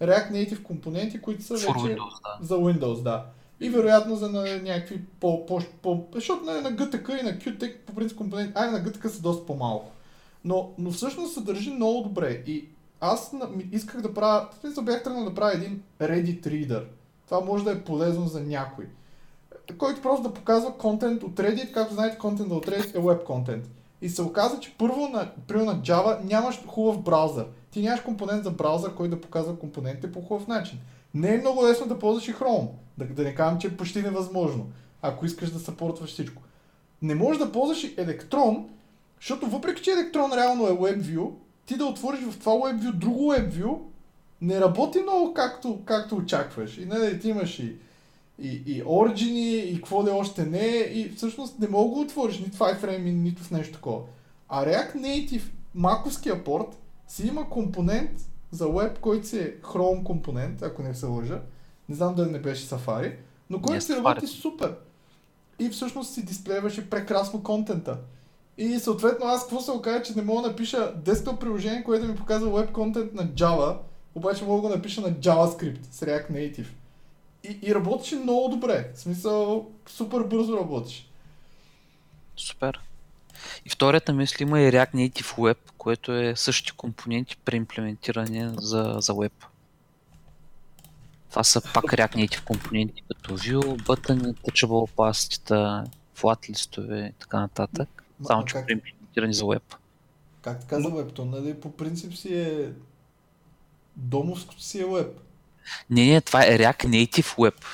[0.02, 2.46] React Native компоненти, които са вече Windows, да.
[2.46, 3.26] за Windows, да.
[3.60, 7.76] И вероятно за на някакви по, по, по защото нали, на GTK и на Qt
[7.86, 9.92] по принцип компоненти, ай на GTK са доста по-малко.
[10.46, 12.66] Но, но всъщност се държи много добре и
[13.02, 13.32] аз
[13.72, 16.84] исках да правя, в смисъл бях тръгнал да правя един Reddit Reader.
[17.26, 18.86] Това може да е полезно за някой.
[19.78, 23.70] Който просто да показва контент от Reddit, както знаете, контент от Reddit е веб контент.
[24.02, 27.46] И се оказа, че първо на, на Java нямаш хубав браузър.
[27.72, 30.80] Ти нямаш компонент за браузър, който да показва компонентите по хубав начин.
[31.14, 32.68] Не е много лесно да ползваш и Chrome.
[32.98, 34.66] Да, да не казвам, че е почти невъзможно,
[35.02, 36.42] ако искаш да съпортваш всичко.
[37.02, 38.64] Не можеш да ползваш и Electron,
[39.20, 41.32] защото въпреки, че Electron реално е WebView,
[41.66, 43.78] ти да отвориш в това WebView друго WebView,
[44.42, 46.78] не работи много както, както очакваш.
[46.78, 47.76] И нали, ти имаш и,
[48.40, 52.58] и, и Origin, и какво ли още не, и всъщност не мога да отвориш нито
[52.58, 54.02] в iframe, нито в нещо такова.
[54.50, 55.44] А React Native,
[55.76, 58.12] маковския порт, си има компонент
[58.52, 61.42] за web, който си е Chrome компонент, ако не се лъжа.
[61.90, 63.16] Не знам дали не беше Safari,
[63.50, 64.76] но който си работи супер.
[65.60, 67.98] И всъщност си дисплейваше прекрасно контента.
[68.58, 72.12] И съответно аз какво се окажа, че не мога да напиша десктоп приложение, което да
[72.12, 73.78] ми показва веб контент на Java,
[74.16, 76.68] обаче мога да го напиша на JavaScript с React Native.
[77.50, 78.92] И, и работеше много добре.
[78.96, 81.08] В смисъл, супер бързо работеше.
[82.38, 82.80] Супер.
[83.66, 89.14] И вторията мисли има и React Native Web, което е същите компоненти преимплементирани за, за
[89.14, 89.32] Web.
[91.30, 97.40] Това са пак React Native компоненти, като View, Button, Touchable Path, flat листове и така
[97.40, 98.04] нататък.
[98.26, 99.76] Само, че преимплементирани за Web.
[100.42, 101.14] Как така за Web?
[101.14, 102.72] То нали по принцип си е
[103.98, 105.20] Домовското си е веб.
[105.90, 107.66] Не, не, това е React Native Web.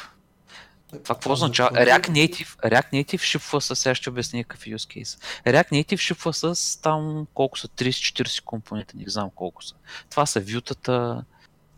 [1.04, 1.70] Това какво означава?
[1.70, 5.22] React Native, React Native шипва с, сега ще обясня какъв е use case.
[5.46, 9.76] React Native шипва с там колко са, 30-40 компонента, не знам колко са.
[10.10, 11.24] Това са вютата,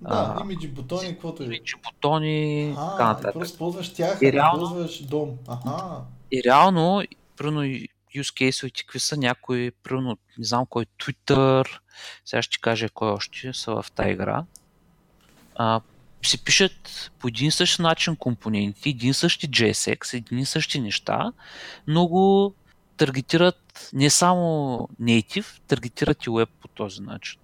[0.02, 1.46] да, имиджи, бутони, каквото е.
[1.46, 3.34] Имиджи, бутони, така нататък.
[3.34, 5.38] просто ползваш тях, и реално, ползваш дом.
[5.48, 6.02] Аха.
[6.32, 7.04] И реално,
[7.38, 7.62] примерно
[8.16, 11.80] use case какви са някои, примерно, не знам кой, Twitter,
[12.26, 14.44] сега ще кажа кой още са в тази игра,
[15.56, 15.82] а,
[16.28, 21.32] се пишат по един същи начин компоненти, един същи JSX, един и същи неща,
[21.88, 22.54] но го
[22.98, 24.44] таргетират не само
[25.02, 27.40] native, таргетират и web по този начин.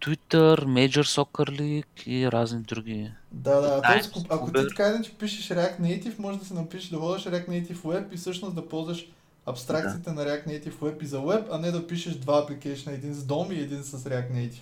[0.00, 3.12] Twitter, Major Soccer League и разни други.
[3.32, 3.82] Да, да.
[3.82, 7.48] Тоест, ако ти така че пишеш React Native, може да се напишеш да водиш React
[7.48, 9.06] Native Web и всъщност да ползваш
[9.46, 13.14] абстракциите на React Native Web и за Web, а не да пишеш два апликейшна, един
[13.14, 14.60] с DOM и един с React Native.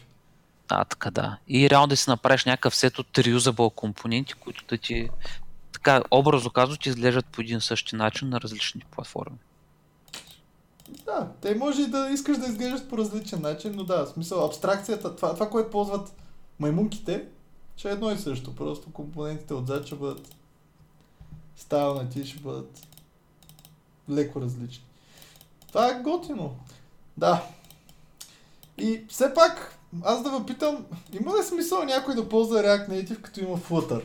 [0.69, 1.39] А, така да.
[1.49, 5.09] И реално да си направиш някакъв сет от reusable компоненти, които да ти,
[5.73, 9.37] така, образно казано, ти изглеждат по един същи начин на различни платформи.
[11.05, 14.45] Да, те може и да искаш да изглеждаш по различен начин, но да, в смисъл
[14.45, 16.13] абстракцията, това, това което ползват
[16.59, 17.25] маймунките,
[17.77, 18.55] ще е едно и също.
[18.55, 20.35] Просто компонентите отзад ще бъдат
[21.57, 22.87] стайлнати, ще бъдат
[24.11, 24.85] леко различни.
[25.69, 26.57] Това е готино.
[27.17, 27.43] Да.
[28.79, 30.87] И все пак, аз да ви питам,
[31.21, 34.03] има ли смисъл някой да ползва React Native като има Flutter?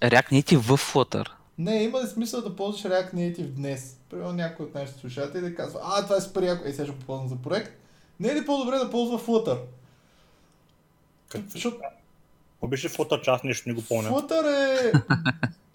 [0.00, 1.28] React Native в Flutter.
[1.58, 3.96] Не, има ли смисъл да ползваш React Native днес?
[4.10, 7.28] Примерно някой от нашите слушатели казва, а, това е супер яко, е, сега ще ползвам
[7.28, 7.72] за проект.
[8.20, 9.58] Не е ли по-добре да ползва Flutter?
[11.48, 11.78] Защото
[12.52, 14.10] Какво беше Flutter, че аз нещо не го помня.
[14.10, 14.46] Flutter
[14.84, 14.92] е...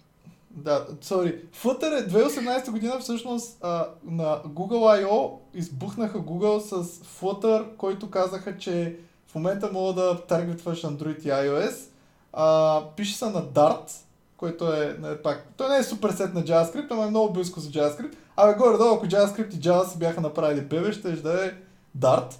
[0.56, 1.40] да, sorry.
[1.62, 5.32] Flutter е 2018 година всъщност а, на Google I.O.
[5.54, 8.96] избухнаха Google с Flutter, който казаха, че
[9.28, 11.74] в момента мога да таргетваш Android и iOS.
[12.32, 13.90] А, пише се на Dart,
[14.36, 17.60] който е, не, пак, той не е супер сет на JavaScript, ама е много близко
[17.60, 18.14] с JavaScript.
[18.36, 21.52] Абе горе-долу, ако JavaScript и Java си бяха направили бебе, ще да е
[21.98, 22.34] Dart.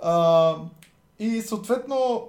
[0.00, 0.54] А,
[1.18, 2.28] и съответно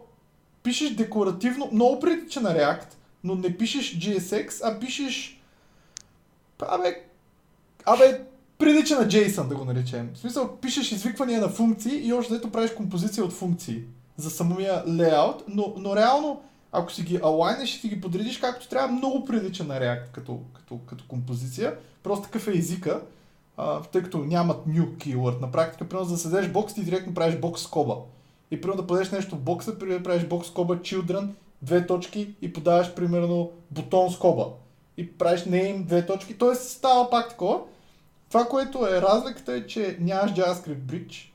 [0.63, 2.88] пишеш декоративно, много прилича на React,
[3.25, 5.41] но не пишеш GSX, а пишеш...
[6.59, 7.03] Абе,
[7.85, 8.21] абе,
[8.57, 10.11] прилича на JSON, да го наречем.
[10.13, 13.81] В смисъл, пишеш извиквания на функции и още дето правиш композиция от функции
[14.17, 18.69] за самия лейаут, но, но реално, ако си ги алайнеш и си ги подредиш както
[18.69, 21.75] трябва, много прилича на React като, като, като композиция.
[22.03, 23.01] Просто такъв е езика,
[23.57, 25.41] а, тъй като нямат new keyword.
[25.41, 27.95] На практика, примерно, за да създадеш бокс, ти директно правиш бокс скоба.
[28.51, 31.29] И примерно да подадеш нещо в бокса, примерно правиш бокс скоба children,
[31.62, 34.48] две точки и подаваш примерно бутон скоба.
[34.98, 36.38] И правиш name, две точки.
[36.38, 37.60] Тоест става пак такова.
[38.30, 41.32] Това, което е разликата е, че нямаш JavaScript bridge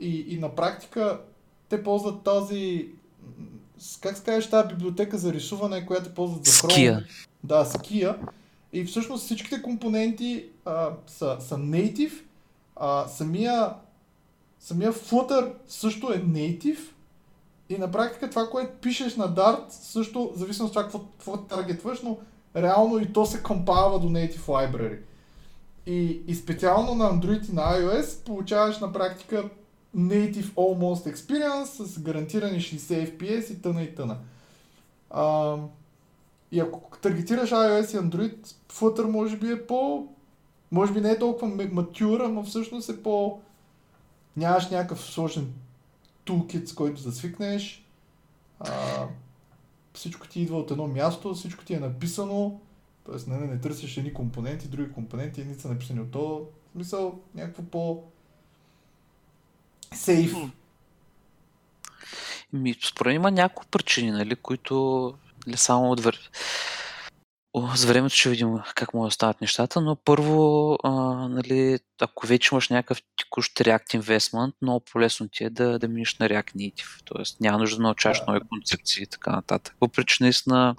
[0.00, 1.20] и, и на практика
[1.68, 2.22] те ползват
[3.78, 6.72] с- как се казваш тази библиотека за рисуване, която ползват за Chrome.
[6.72, 7.04] Ския.
[7.44, 8.16] Да, Сkia.
[8.72, 12.12] И всъщност всичките компоненти а, са, са native.
[12.76, 13.70] А, самия,
[14.60, 16.78] самия footer също е native.
[17.68, 22.02] И на практика това, което пишеш на Dart, също зависи от това какво, какво таргетваш,
[22.02, 22.18] но
[22.56, 24.98] реално и то се компайлва до native library.
[25.86, 29.48] И, и специално на Android и на iOS получаваш на практика
[29.96, 34.18] native almost experience с гарантирани 60 FPS и тъна и тъна.
[35.10, 35.56] А,
[36.52, 40.06] и ако таргетираш iOS и Android, Flutter може би е по...
[40.70, 43.40] Може би не е толкова матюра, но всъщност е по...
[44.36, 45.52] Нямаш някакъв сложен
[46.26, 47.84] toolkit, с който да свикнеш.
[48.60, 49.06] А,
[49.92, 52.60] всичко ти идва от едно място, всичко ти е написано.
[53.06, 56.48] Тоест, не, не, не търсиш едни компоненти, други компоненти, едни са написани от то.
[56.68, 58.02] В смисъл, някакво по...
[59.94, 60.34] Сейф.
[62.52, 65.14] Ми, според има няколко причини, нали, които
[65.46, 66.30] нали, само от вър...
[67.58, 70.90] О, с времето ще видим как могат да стават нещата, но първо, а,
[71.28, 76.18] нали, ако вече имаш някакъв текущ React Investment, много по-лесно ти е да, да минеш
[76.18, 77.02] на React Native.
[77.04, 78.24] Тоест няма нужда да научаваш Да.
[78.28, 79.76] нови концепции и така нататък.
[79.80, 80.76] Въпреки, че наистина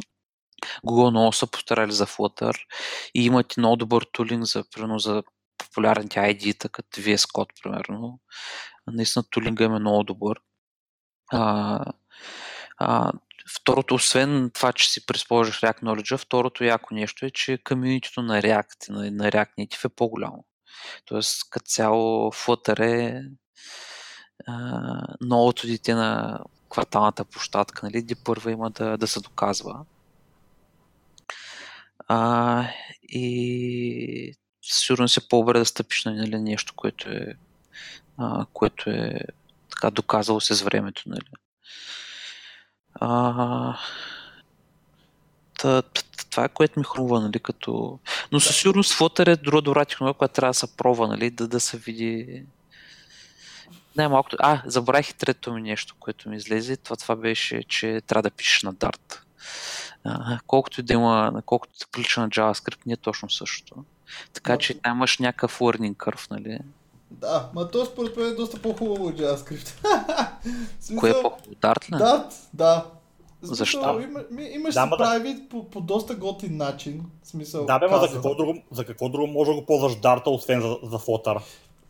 [0.85, 2.55] Google много са постарали за Flutter
[3.15, 5.23] и имат много добър тулинг за, примерно, за
[5.57, 8.19] популярните ID-та, като VS Code, примерно.
[8.87, 10.39] Наистина тулинга им е много добър.
[11.31, 11.79] А,
[12.77, 13.11] а,
[13.55, 18.41] второто, освен това, че си приспождаш React Knowledge, второто яко нещо е, че комьюнитито на
[18.41, 20.45] React, на, на React Native е по-голямо.
[21.05, 23.23] Тоест, като цяло Flutter е
[24.47, 29.85] а, новото дете на кварталната площадка, нали, де първа има да, да се доказва.
[32.07, 32.63] А,
[33.03, 34.33] и
[34.63, 37.33] със сигурност е по-добре да стъпиш на нали, нещо, което е,
[38.17, 39.19] а, което е
[39.69, 41.03] така доказало се с времето.
[41.05, 41.27] Нали.
[42.99, 43.77] А,
[45.59, 45.81] та,
[46.29, 47.99] това е което ми хрумва, нали, като...
[48.31, 51.47] Но със сигурност Flutter е друга добра технология, която трябва да се пробва, нали, да,
[51.47, 52.43] да се види...
[53.97, 54.29] Не, малко...
[54.39, 56.77] А, забравих и трето ми нещо, което ми излезе.
[56.77, 59.19] Това, това беше, че трябва да пишеш на Dart.
[60.03, 63.85] А, колкото и да има, колкото да прилича на JavaScript, не е точно същото.
[64.33, 66.59] Така че там имаш някакъв learning curve, нали?
[67.11, 69.73] Да, ма то според мен е доста по-хубаво от JavaScript.
[70.79, 71.41] Смисъл, Кое е по-хубаво?
[71.51, 71.97] Dart ли?
[71.97, 72.85] Да, да.
[73.39, 73.99] Смисъл, Защо?
[73.99, 75.03] Има, ми- имаш Да, си ма да.
[75.03, 77.03] прави по, по доста готин начин.
[77.23, 80.29] Смисъл, Да, бе, ма за какво, друго, за какво друго може да го ползваш дарта,
[80.29, 81.39] освен за, за Flutter?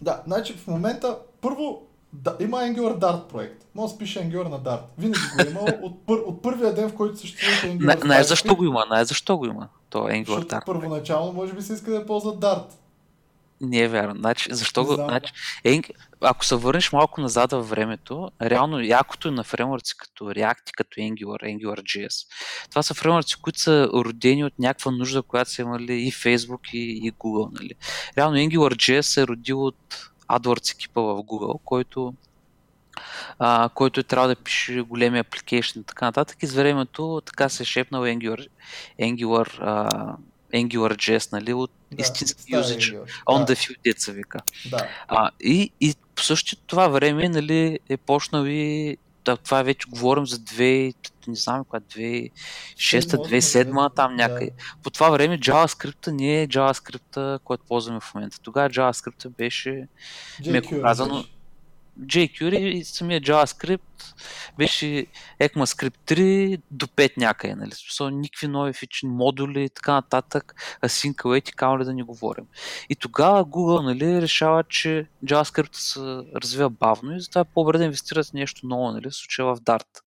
[0.02, 1.82] Да, значи в момента, първо,
[2.14, 3.66] Да, има Angular Dart проект.
[3.76, 4.82] Може да се пише Angular на Dart.
[4.98, 8.04] Винаги го е имал от, пър, от първия ден, в който съществува Angular.
[8.04, 9.68] Не, не защо го има, не защо го има.
[9.90, 10.66] То е Angular Dart.
[10.66, 12.66] първоначално може би се иска да ползва Dart.
[13.62, 14.16] Не е вярно.
[14.20, 14.94] Значи, защо го...
[14.94, 15.34] Значи,
[15.66, 15.92] Eng...
[16.22, 21.00] Ако се върнеш малко назад във времето, реално якото е на фреймворци като React като
[21.00, 22.28] Angular, AngularJS.
[22.70, 27.08] Това са фреймворци, които са родени от някаква нужда, която са имали и Facebook и,
[27.08, 27.60] и Google.
[27.60, 27.72] Нали.
[28.18, 32.14] Реално AngularJS се е родил от AdWords екипа в Google, който
[33.40, 36.44] а, който е трябва да пише големи application и така нататък.
[36.44, 38.48] И с времето така се е шепнал Angular,
[39.02, 40.16] Angular, а,
[40.54, 42.54] AngularJS, нали, от Да, истински.
[42.54, 43.06] Angular.
[43.26, 44.40] On да, the few деца вика.
[44.70, 44.88] да.
[45.08, 50.28] А, и, и по същото това време нали, е почнал и да, това вече говорим
[50.28, 50.96] за 2,
[51.28, 52.30] не знам коя, 2006,
[53.40, 54.28] Седма, 2007, там да.
[54.28, 54.52] някъде.
[54.84, 58.40] По това време JavaScript не е JavaScript, който ползваме в момента.
[58.42, 59.88] Тогава JavaScript беше
[60.46, 61.26] меко казано.
[62.06, 63.82] jQuery самия JavaScript
[64.58, 65.06] беше
[65.42, 67.72] ECMAScript 3 до 5 някъде, нали?
[67.72, 72.04] Смисъл, никакви нови фичи, модули и така нататък, async await и камо ли да ни
[72.04, 72.46] говорим.
[72.90, 76.00] И тогава Google нали, решава, че JavaScript се
[76.36, 79.10] развива бавно и затова е по-добре да инвестират в нещо ново, нали?
[79.10, 80.02] в случая в Dart.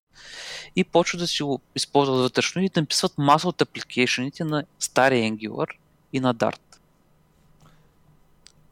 [0.76, 5.32] И почват да си го използват вътрешно и да написват маса от апликейшените на стария
[5.32, 5.68] Angular
[6.12, 6.69] и на Dart.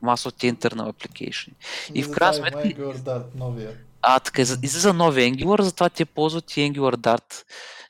[0.03, 1.51] Маса от тези internal application.
[1.95, 3.77] И в Не крайна сметка- Angular Dart, новия.
[4.03, 7.45] А, така, излиза нови Angular, затова те ползват и Angular Dart.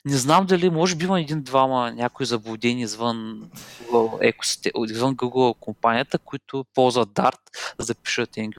[0.05, 3.49] Не знам дали, може би има един-двама някои заблудени извън
[3.83, 7.39] Google, екосисте- извън Google компанията, които ползват Dart,
[7.77, 8.57] за да пишат Angular.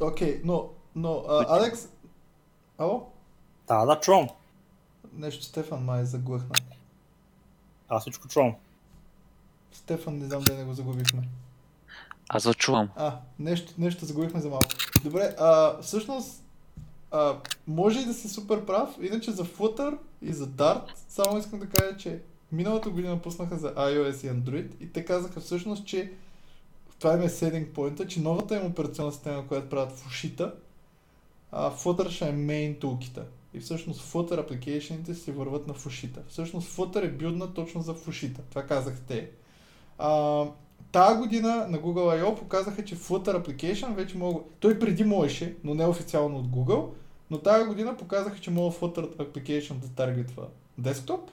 [0.00, 1.88] Окей, но, но а, Алекс,
[2.78, 3.12] ало?
[3.68, 4.28] Да, да, чувам.
[5.12, 6.54] Нещо Стефан май заглъхна.
[7.88, 8.54] Аз всичко чувам.
[9.72, 11.28] Стефан, не знам дали не го загубихме.
[12.28, 12.88] Аз зачувам.
[12.96, 14.66] А, нещо, нещо загубихме за малко.
[15.04, 16.44] Добре, а, всъщност,
[17.10, 21.58] а, може и да си супер прав, иначе за Flutter и за Dart, само искам
[21.58, 26.12] да кажа, че миналата година пуснаха за iOS и Android и те казаха всъщност, че
[26.98, 30.54] това им е setting point че новата им операционна система, която правят в ушита,
[31.52, 33.22] а, Flutter ще е main toolkit.
[33.54, 36.22] И всъщност Flutter applicationите си върват на фушита.
[36.28, 38.40] Всъщност Flutter е билдна точно за фушита.
[38.50, 39.30] Това казах те.
[39.98, 40.44] А,
[40.92, 42.38] Тая година на Google I.O.
[42.38, 44.40] показаха, че Flutter Application вече мога...
[44.60, 46.88] Той преди можеше, но не официално от Google,
[47.30, 50.46] но тази година показаха, че мога Flutter Application да таргетва
[50.78, 51.30] десктоп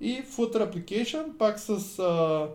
[0.00, 2.48] и Flutter Application пак с а,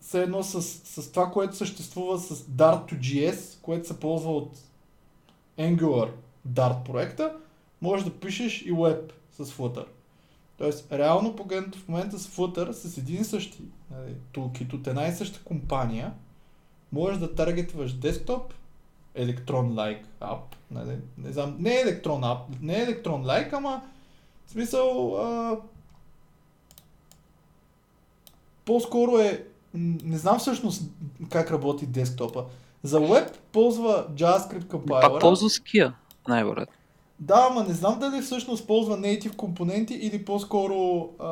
[0.00, 4.58] все едно с, с това, което съществува с Dart2JS, което се ползва от
[5.58, 6.10] Angular
[6.48, 7.36] Dart проекта,
[7.82, 9.84] можеш да пишеш и web с Flutter.
[10.60, 15.06] Тоест, реално погледнато в момента с Flutter, с един и същи нали, toolkit от една
[15.06, 16.12] и съща компания,
[16.92, 18.54] можеш да таргетваш десктоп,
[19.16, 23.82] Electron-like app, нали, не знам, не е Electron app, не е Electron-like, ама
[24.46, 25.58] в смисъл а,
[28.64, 29.44] по-скоро е,
[29.74, 30.82] не знам всъщност
[31.30, 32.44] как работи десктопа.
[32.82, 35.20] За web ползва JavaScript Пак compiler.
[35.20, 35.92] ползва Skia,
[36.28, 36.79] най-вероятно.
[37.20, 41.26] Да, ама не знам дали всъщност ползва native компоненти или по-скоро а,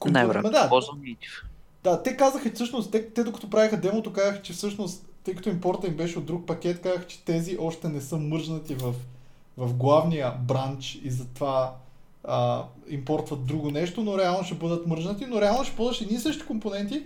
[0.00, 1.42] компонент- Най-вероятно Ма Да, ползва Native.
[1.84, 5.48] да, те казаха, че всъщност, те, те докато правиха демото, казаха, че всъщност, тъй като
[5.48, 8.94] импорта им беше от друг пакет, казаха, че тези още не са мържнати в,
[9.56, 11.74] в главния бранч и затова
[12.24, 16.20] а, импортват друго нещо, но реално ще бъдат мържнати, но реално ще ползваш едни и
[16.20, 17.02] същи компоненти,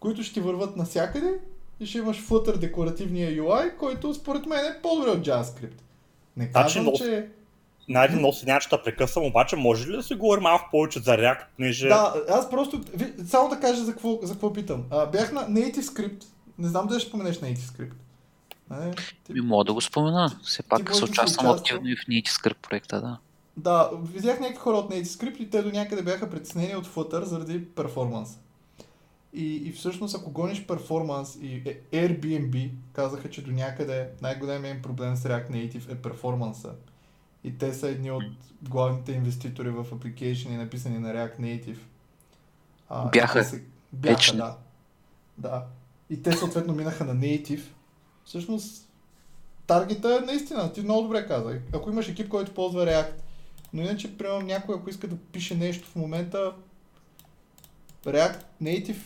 [0.00, 1.38] които ще ти върват навсякъде
[1.80, 5.80] и ще имаш Flutter декларативния UI, който според мен е по-добре от JavaScript.
[6.36, 7.28] Не Значи, казвам, много- че...
[7.88, 11.44] Найде много се те прекъсвам, обаче може ли да си говорим малко повече за React,
[11.56, 11.88] понеже...
[11.88, 12.80] Да, аз просто,
[13.26, 14.84] само да кажа за какво, за какво питам.
[14.90, 16.24] А, бях на Native Script,
[16.58, 17.92] не знам дали ще споменеш Native Script.
[18.70, 20.30] Не, ти, Ми мога да го спомена.
[20.42, 23.18] Все пак се участвам активно и в Native проекта, да.
[23.56, 27.22] да, видях някакви хора от Native Script и те до някъде бяха притеснени от Flutter
[27.22, 28.38] заради перформанс.
[29.34, 34.82] И, и всъщност ако гониш перформанс и е- Airbnb казаха, че до някъде най-големият им
[34.82, 36.72] проблем с React Native е перформанса.
[37.44, 38.24] И те са едни от
[38.62, 41.78] главните инвеститори в апликейшени, написани на React Native.
[42.88, 43.44] А, Бяха.
[43.44, 43.62] се-
[43.92, 44.36] Бяха, Вечни.
[44.36, 44.56] да.
[45.38, 45.64] Да.
[46.10, 47.62] И те съответно минаха на Native.
[48.24, 48.88] Всъщност,
[49.66, 51.58] таргета е наистина, ти много добре каза.
[51.72, 53.12] Ако имаш екип, който ползва React,
[53.72, 56.52] но иначе, примерно, някой, ако иска да пише нещо в момента,
[58.04, 58.96] React Native,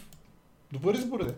[0.73, 1.35] добър избор е.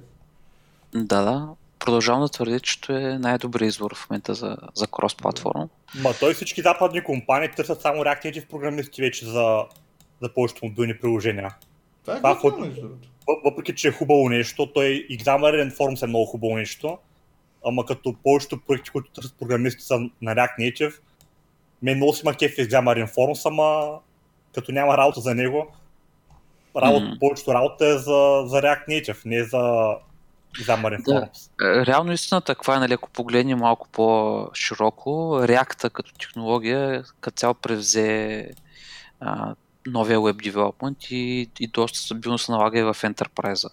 [0.95, 1.49] Да, да.
[1.78, 5.68] Продължавам да твърдя, че е най-добрият избор в момента за, за крос-платформа.
[6.03, 9.64] Ма той всички западни компании търсят само React Native програмисти вече за,
[10.22, 11.55] за повечето мобилни приложения.
[12.05, 13.09] Това е Това между другото.
[13.28, 16.99] Въ- Въпреки, че е хубаво нещо, той и Xamarin Forms е много хубаво нещо,
[17.66, 20.95] ама като повечето проекти, които търсят програмисти са на React Native,
[21.83, 23.99] мен много си ма кеф Xamarin Forms, ама
[24.55, 25.72] като няма работа за него,
[26.76, 27.18] работа, mm.
[27.18, 29.94] повечето работа е за, за React Native, не за
[30.54, 31.28] Xamarin да.
[31.62, 35.10] Е, реално истината, каква е, нали, ако погледнем малко по-широко,
[35.42, 38.50] React като технология като цяло превзе
[39.20, 39.54] а,
[39.86, 43.70] новия Web Development и, и доста стабилно се налага и в Enterprise.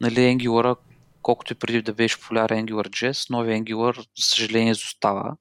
[0.00, 0.76] Нали, Angular,
[1.22, 5.36] колкото и преди да беше популярен AngularJS, новия Angular, за съжаление, изостава.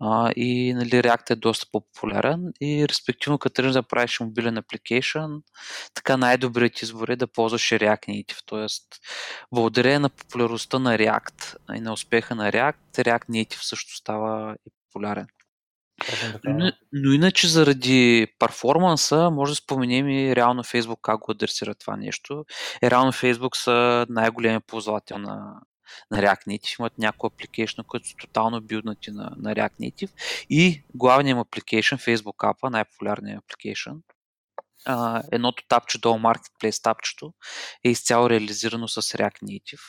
[0.00, 5.42] А, и нали, React е доста по-популярен и респективно като тръгнеш да правиш мобилен application,
[5.94, 8.38] така най-добрият избор е да ползваш React Native.
[8.46, 8.84] Тоест,
[9.54, 14.70] благодарение на популярността на React и на успеха на React, React Native също става и
[14.86, 15.26] популярен.
[16.44, 21.96] Но, но иначе заради перформанса, може да споменем и реално Facebook как го адресира това
[21.96, 22.44] нещо.
[22.82, 25.60] И реално Facebook са най-големия ползвател на,
[26.10, 26.80] на React Native.
[26.80, 30.10] Имат някои application, които са тотално билднати на, на React Native.
[30.50, 33.96] И главният application, Facebook App, най-популярният application,
[34.86, 37.32] Uh, едното тапче долу Marketplace тапчето
[37.84, 39.80] е изцяло реализирано с React Native.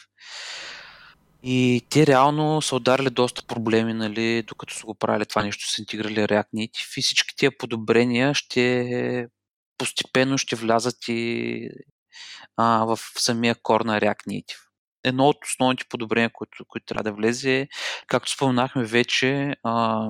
[1.43, 5.82] И те реално са ударили доста проблеми, нали, докато са го правили това нещо, са
[5.82, 9.28] интеграли React Native и всички тия подобрения ще
[9.78, 11.70] постепенно ще влязат и
[12.58, 14.68] а, в самия кор на React Native.
[15.04, 17.68] Едно от основните подобрения, които, които трябва да влезе
[18.08, 20.08] както споменахме вече, а,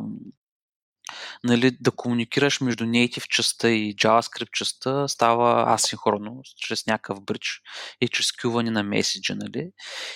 [1.44, 7.62] нали, да комуникираш между native частта и JavaScript частта става асинхронно, чрез някакъв бридж
[8.02, 9.36] и чрез кюване на меседжа.
[9.36, 9.72] Нали.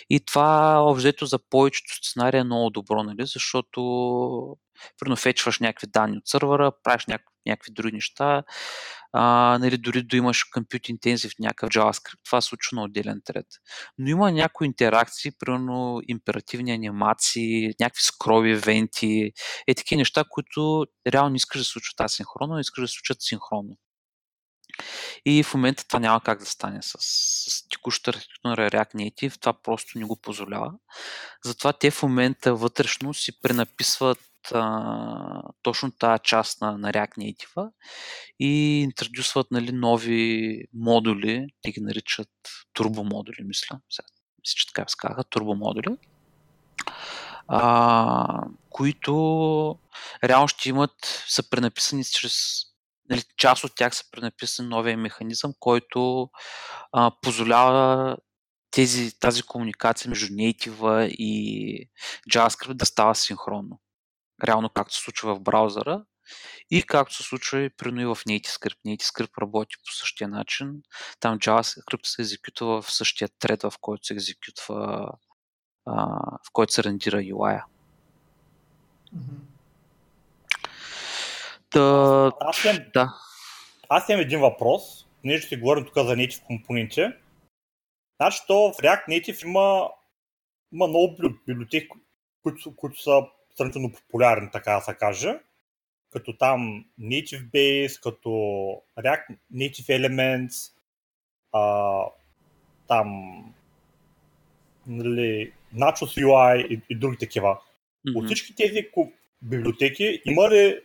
[0.09, 3.82] И това общо за повечето сценария е много добро, нали, защото
[4.99, 8.43] Примерно фетчваш някакви данни от сървъра, правиш някакви, някакви други неща,
[9.13, 13.45] а, нали, дори да имаш compute intensive някакъв JavaScript, това се случва на отделен тред.
[13.97, 19.32] Но има някои интеракции, примерно императивни анимации, някакви скроби, евенти,
[19.67, 23.21] е такива неща, които реално не искаш да се случват асинхронно, искаш да се случват
[23.21, 23.78] синхронно.
[25.26, 29.53] И в момента това няма как да стане с, с текущата архитектура React Native, това
[29.53, 30.71] просто не го позволява.
[31.45, 34.19] Затова те в момента вътрешно си пренаписват
[34.51, 37.69] а, точно тази част на, на React Native
[38.39, 42.30] и интродюсват нали, нови модули, те ги наричат
[42.74, 43.80] турбомодули, мисля.
[43.89, 44.07] Сега,
[44.41, 45.97] мисля, че така се казаха, турбомодули,
[47.47, 49.80] а, които
[50.24, 52.63] реално ще имат, са пренаписани чрез
[53.09, 56.29] нали, част от тях са пренаписани новия механизъм, който
[56.91, 58.17] а, позволява
[58.71, 61.89] тези, тази комуникация между Native и
[62.31, 63.79] JavaScript да става синхронно
[64.43, 66.03] реално както се случва в браузъра
[66.71, 68.77] и както се случва и при и в NativeScript.
[68.87, 70.81] NativeScript работи по същия начин.
[71.19, 75.09] Там JavaScript се екзекютва в същия тред, в който се екзекютва
[75.85, 77.63] в който се рендира UI.
[81.74, 83.13] Да, аз, имам, да.
[83.89, 87.07] аз имам един въпрос, понеже си говорим тук за Native компоненти.
[88.21, 89.89] Значи то в React Native има,
[90.74, 91.17] има много
[91.47, 91.88] библиотеки,
[92.43, 93.21] които, които са
[93.57, 95.39] сравнително популярен, така да се каже.
[96.11, 98.30] Като там Native Base, като
[98.99, 100.74] React Native Elements,
[101.51, 102.05] а,
[102.88, 103.07] там
[104.88, 107.59] нали, Nachos UI и, и други такива.
[108.07, 108.19] Mm-hmm.
[108.19, 108.89] От всички тези
[109.41, 110.80] библиотеки има ли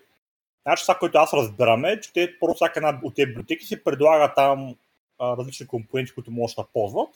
[0.69, 3.85] Значи това, което аз разбирам е, че те просто всяка една от тези библиотеки си
[3.85, 4.77] предлага там
[5.19, 7.09] а, различни компоненти, които може да ползват.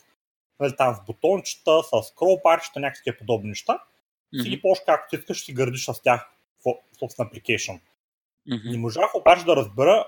[0.61, 4.43] Нали, там с бутончета, с скрол парчета, някакви подобни неща mm-hmm.
[4.43, 6.31] си ги ползваш както искаш, си градиш с тях
[6.65, 7.81] в собствен application.
[8.49, 8.71] Mm-hmm.
[8.71, 10.07] Не можах обаче да разбера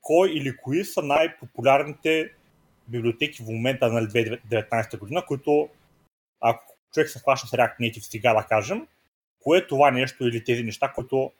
[0.00, 2.32] кой или кои са най-популярните
[2.88, 5.68] библиотеки в момента на нали, 2019 година, които
[6.40, 8.86] ако човек се хваща с React Native сега да кажем,
[9.40, 11.32] кое е това нещо или тези неща, които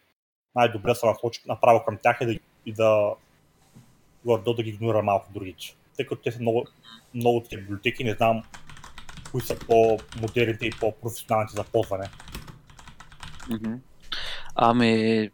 [0.55, 1.07] най-добре са
[1.46, 2.32] направо към тях и да,
[2.66, 3.14] и да,
[4.24, 5.76] да, да ги игнорира малко другите.
[5.96, 6.66] Тъй като те са много,
[7.14, 8.42] много тези библиотеки, не знам
[9.30, 12.11] кои са по-модерните и по-професионалните за ползване?
[14.55, 15.30] Ами,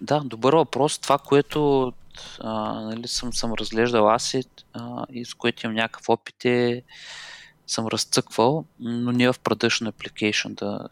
[0.00, 0.98] да, добър въпрос.
[0.98, 1.92] Това, което
[2.40, 4.42] а, нали, съм, съм разглеждал аз и,
[4.72, 6.82] а, и с което имам някакъв опит е
[7.72, 10.88] съм разцъквал, но не в production application, да,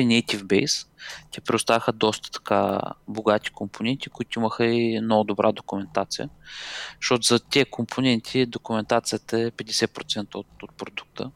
[0.00, 0.86] и native base.
[1.32, 6.28] Те предоставяха доста така богати компоненти, които имаха и много добра документация.
[7.00, 11.30] Защото за тези компоненти документацията е 50% от, от продукта.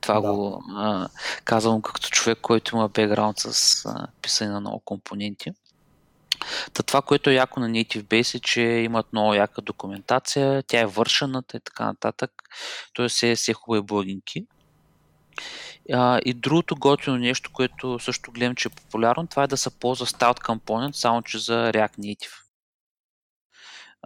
[0.00, 0.32] Това да.
[0.32, 1.08] го а,
[1.44, 5.50] казвам като човек, който има бекграунд с а, писане на много компоненти.
[6.72, 10.80] Та това, което е яко на Native Base е, че имат много яка документация, тя
[10.80, 12.30] е вършената и така нататък.
[12.92, 14.46] Тоест е, е хубави благинки.
[15.92, 19.78] А, и другото готино нещо, което също гледам, че е популярно, това е да се
[19.78, 22.32] ползва Stout Component, само че за React Native.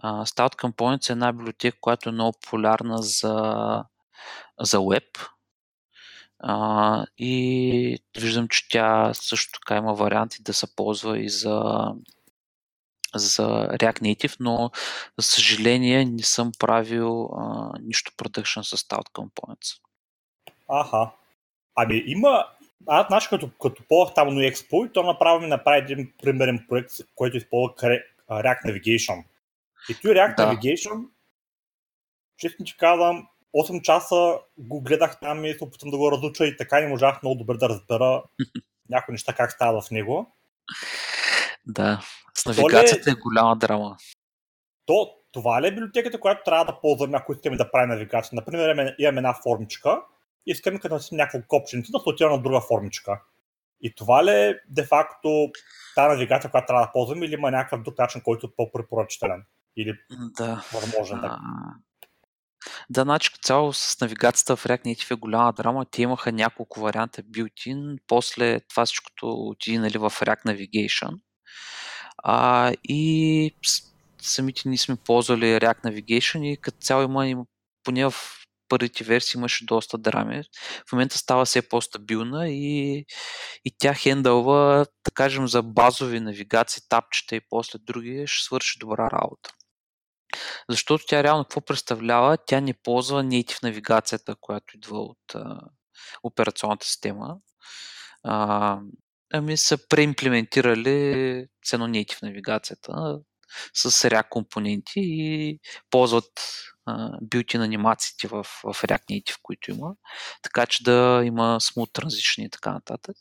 [0.04, 3.34] Uh, Stout Components е една библиотека, която е много популярна за,
[4.60, 5.28] за web.
[6.44, 11.84] Uh, и виждам, че тя също така има варианти да се ползва и за,
[13.14, 14.70] за React Native, но
[15.18, 19.80] за съжаление не съм правил uh, нищо production с Stout Components.
[20.68, 21.10] Аха.
[21.74, 22.46] Ами има,
[22.86, 26.66] аз знаеш, като, като ползвах там на Expo и то направо ми направи един примерен
[26.68, 27.74] проект, който използва
[28.30, 29.24] React Navigation.
[29.88, 30.46] И той React да.
[30.46, 31.04] Navigation,
[32.36, 36.56] честно ти казвам, 8 часа го гледах там и се опитам да го разуча и
[36.56, 38.22] така не можах много добре да разбера
[38.88, 40.36] някои неща как става в него.
[41.66, 42.00] Да,
[42.42, 43.12] с навигацията е...
[43.12, 43.96] е голяма драма.
[44.86, 48.30] То, това ли е библиотеката, която трябва да ползваме, ако искаме да правим навигация?
[48.36, 50.02] Например, имаме една формичка
[50.46, 53.20] и искаме като си няколко копченца да се на друга формичка.
[53.80, 55.50] И това ли е де-факто
[55.94, 59.44] тази навигация, която трябва да ползваме или има някакъв друг начин, който е по-препоръчителен?
[59.76, 59.94] Или
[60.38, 60.64] да.
[60.72, 61.38] възможен да.
[62.90, 65.86] Да, значи цяло с навигацията в React Native е голяма драма.
[65.90, 71.18] Те имаха няколко варианта built-in, после това всичкото отиде нали, в React Navigation.
[72.18, 73.54] А, и
[74.22, 77.44] самите ние сме ползвали React Navigation и като цяло има,
[77.84, 78.14] поне в
[78.68, 80.42] първите версии имаше доста драми.
[80.88, 83.04] В момента става все по-стабилна и,
[83.64, 89.10] и тя хендълва, да кажем, за базови навигации, тапчета и после други, ще свърши добра
[89.10, 89.50] работа.
[90.68, 92.38] Защото тя реално какво представлява?
[92.46, 95.60] Тя не ползва native навигацията, която идва от а,
[96.22, 97.36] операционната система.
[98.24, 98.78] А,
[99.32, 103.18] ами са преимплементирали цено native навигацията
[103.74, 105.58] с React компоненти и
[105.90, 106.32] ползват
[107.22, 109.94] билти на анимациите в, в React Native, които има,
[110.42, 113.16] така че да има smooth transition и така нататък.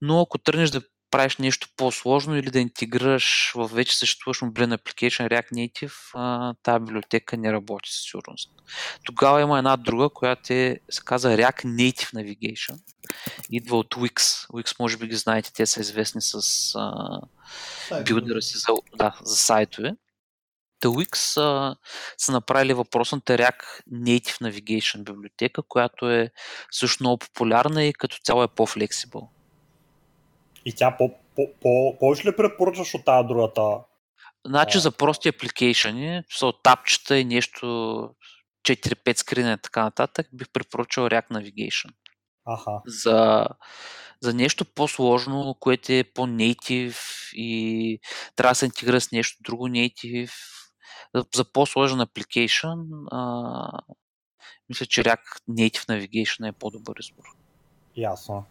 [0.00, 5.28] Но ако тръгнеш да правиш нещо по-сложно или да интегрираш в вече съществуващ мобилен application
[5.28, 8.50] React Native, тази библиотека не работи със сигурност.
[9.04, 12.78] Тогава има една друга, която е, се казва React Native Navigation.
[13.50, 14.46] Идва от Wix.
[14.46, 16.40] Wix може би ги знаете, те са известни с
[16.74, 19.94] а, билдера си за, да, за сайтове.
[20.82, 21.76] The Wix а,
[22.18, 26.30] са направили въпросната React Native Navigation библиотека, която е
[26.70, 29.30] също много популярна и като цяло е по-флексибъл.
[30.66, 33.62] И тя по, по, по, повече ли препоръчваш от тази другата?
[34.46, 37.66] Значи за прости апликейшени, са от тапчета и нещо
[38.68, 41.90] 4-5 скрина и така нататък, бих препоръчал React Navigation.
[42.46, 42.80] Аха.
[42.86, 43.46] За,
[44.20, 46.96] за нещо по-сложно, което е по-native
[47.34, 48.00] и
[48.36, 50.30] трябва да се интегрира с нещо друго native,
[51.14, 53.80] за, за по-сложен application, а,
[54.68, 57.24] мисля, че React Native Navigation е по-добър избор.
[57.96, 58.44] Ясно.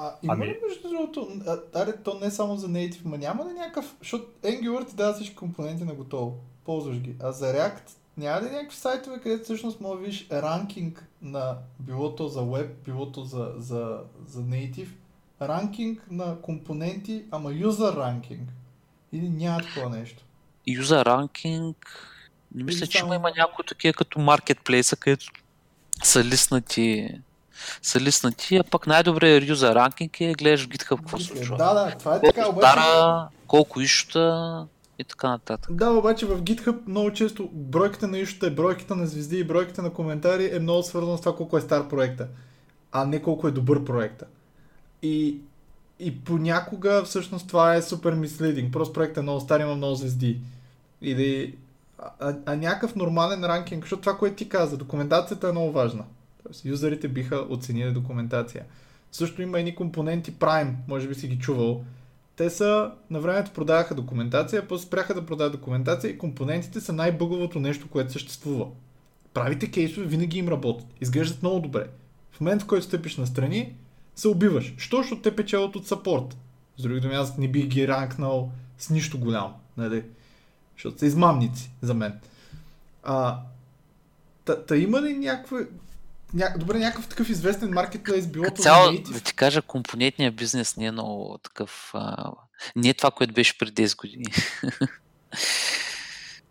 [0.00, 0.46] А има ами...
[0.46, 1.28] ли между другото,
[1.74, 5.36] аре, то не само за Native, ма няма ли някакъв, защото Angular ти дава всички
[5.36, 9.98] компоненти на готово, ползваш ги, а за React няма ли някакви сайтове, където всъщност може
[9.98, 14.88] да видиш ранкинг на билото за web, билото за, за, за native,
[15.42, 18.48] ранкинг на компоненти, ама user ранкинг?
[19.12, 20.24] Или няма такова нещо?
[20.68, 21.76] User ранкинг,
[22.54, 23.14] не мисля, че само...
[23.14, 25.26] има някои такива като маркетплейса, където
[26.02, 27.20] са лиснати
[27.82, 31.56] са лиснати, а пък най-добрият юзер ранкинг е гледаш в GitHub какво се случва.
[31.56, 32.48] Да, да, това е така.
[32.48, 32.68] Обаче...
[32.68, 34.66] Стара, колко ища
[34.98, 35.74] и така нататък.
[35.74, 39.90] Да, обаче в GitHub много често бройката на ищата, бройката на звезди и бройката на
[39.90, 42.28] коментари е много свързана с това колко е стар проекта,
[42.92, 44.24] а не колко е добър проекта.
[45.02, 45.38] И,
[46.00, 48.72] и понякога всъщност това е супер мислидинг.
[48.72, 50.40] Просто проектът е много стар, има много звезди.
[51.02, 51.54] Или,
[51.98, 56.04] а, а, а някакъв нормален ранкинг, защото това, което ти каза, документацията е много важна.
[56.48, 58.64] Тоест, юзерите биха оценили документация.
[59.12, 61.84] Също има едни компоненти Prime, може би си ги чувал.
[62.36, 67.60] Те са, на времето продаваха документация, после спряха да продават документация и компонентите са най-бъговото
[67.60, 68.66] нещо, което съществува.
[69.34, 70.86] Правите кейсове винаги им работят.
[71.00, 71.86] Изглеждат много добре.
[72.32, 73.74] В момент, в който стъпиш на страни,
[74.16, 74.74] се убиваш.
[74.78, 76.36] Що, защото те печелят от сапорт.
[76.76, 79.54] С други думи, аз не бих ги ранкнал с нищо голямо.
[79.76, 80.04] Нали?
[80.76, 82.20] Защото са измамници за мен.
[83.02, 83.40] А,
[84.44, 85.58] та, та има ли някаква
[86.34, 86.54] ня...
[86.56, 91.38] добре, някакъв такъв известен маркетплейс било Цяло, да ти кажа, компонентният бизнес не е много
[91.42, 91.90] такъв...
[91.94, 92.32] А...
[92.76, 94.24] Не е това, което беше преди 10 години.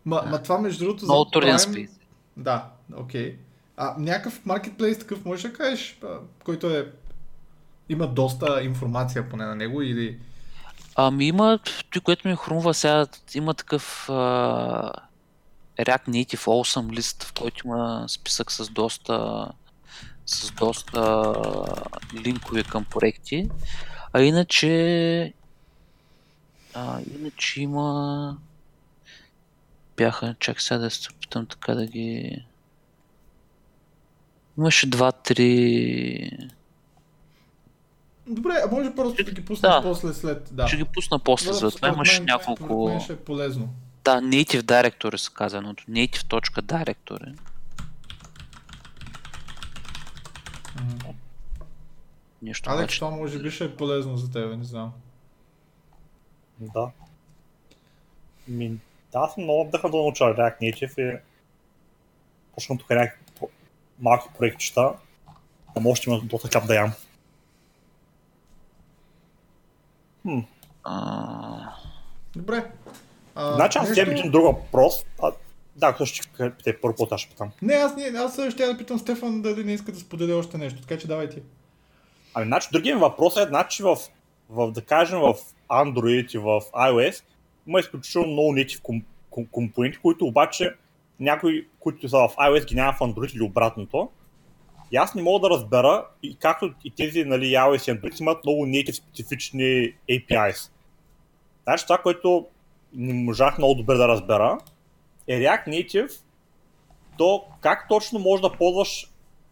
[0.04, 1.04] ма, ма това между другото...
[1.04, 1.90] Много труден спейс.
[2.36, 3.32] Да, окей.
[3.32, 3.36] Okay.
[3.76, 5.98] А някакъв маркетплейс такъв можеш да кажеш,
[6.44, 6.92] който е...
[7.88, 10.18] Има доста информация поне на него или...
[10.96, 11.58] Ами има,
[11.90, 14.92] той, което ми хрумва сега, има такъв а,
[15.78, 19.46] React Native Awesome лист, в който има списък с доста
[20.28, 21.34] с доста
[22.14, 23.48] линкове към проекти.
[24.12, 25.32] А иначе
[26.74, 28.36] а, иначе има
[29.96, 32.38] бяха, чак сега да се опитам така да ги
[34.58, 36.30] имаше два-три
[38.26, 39.82] Добре, а може просто да ги пуснеш Да.
[39.82, 40.48] после след.
[40.52, 40.68] Да.
[40.68, 42.88] Ще ги пусна после, за това мен- няколко...
[42.88, 43.68] Мен ще е полезно.
[44.04, 45.84] Да, Native Directory са казаното.
[45.84, 47.38] Native.directory.
[52.42, 54.92] Нещо Алекс, това може би ще е полезно за теб, не знам.
[56.60, 56.90] Да.
[58.48, 58.68] Ми,
[59.12, 61.18] да, аз съм много вдъхна да науча React Native и
[62.54, 63.46] почвам тук някакви
[63.98, 64.92] малки проектчета,
[65.76, 66.92] а може да има доста хляб да ям.
[70.22, 70.38] Хм.
[72.36, 72.70] Добре.
[73.34, 75.04] А, Значи аз вземам един друг въпрос.
[75.22, 75.32] А,
[75.78, 77.50] да, ако ще питай първо, ще питам.
[77.62, 80.80] Не, аз, не, аз ще да питам Стефан дали не иска да споделя още нещо,
[80.80, 81.42] така че давай ти.
[82.34, 83.96] Ами, значи, другия ми въпрос е, значи, в,
[84.50, 85.34] в, да кажем, в
[85.70, 87.24] Android и в iOS
[87.66, 90.74] има изключително много native ком, ком, компоненти, които обаче
[91.20, 94.10] някои, които са в iOS, ги няма в Android или обратното.
[94.92, 98.44] И аз не мога да разбера, и както и тези нали, iOS и Android имат
[98.44, 100.70] много native специфични APIs.
[101.64, 102.46] Значи това, което
[102.94, 104.58] не можах много добре да разбера,
[105.28, 106.20] е React Native,
[107.18, 109.10] то как точно можеш да ползваш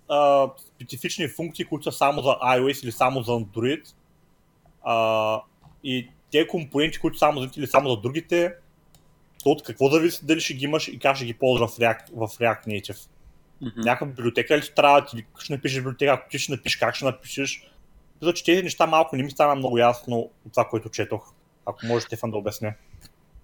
[0.08, 3.94] а, специфични функции, които са само за iOS или само за Android.
[4.82, 5.40] А,
[5.84, 8.54] и те компоненти, които само за или само за другите,
[9.42, 12.10] то от какво зависи дали ще ги имаш и как ще ги ползваш в React,
[12.12, 13.08] в React Native.
[13.60, 13.80] мгм.
[13.80, 17.04] Някаква библиотека ли ти трябва, или ще напишеш библиотека, ако ти ще напишеш, как ще
[17.04, 17.70] напишеш.
[18.22, 21.32] Мисля, че тези неща малко не ми стана много ясно от това, което четох.
[21.66, 22.74] Ако може Стефан да обясня.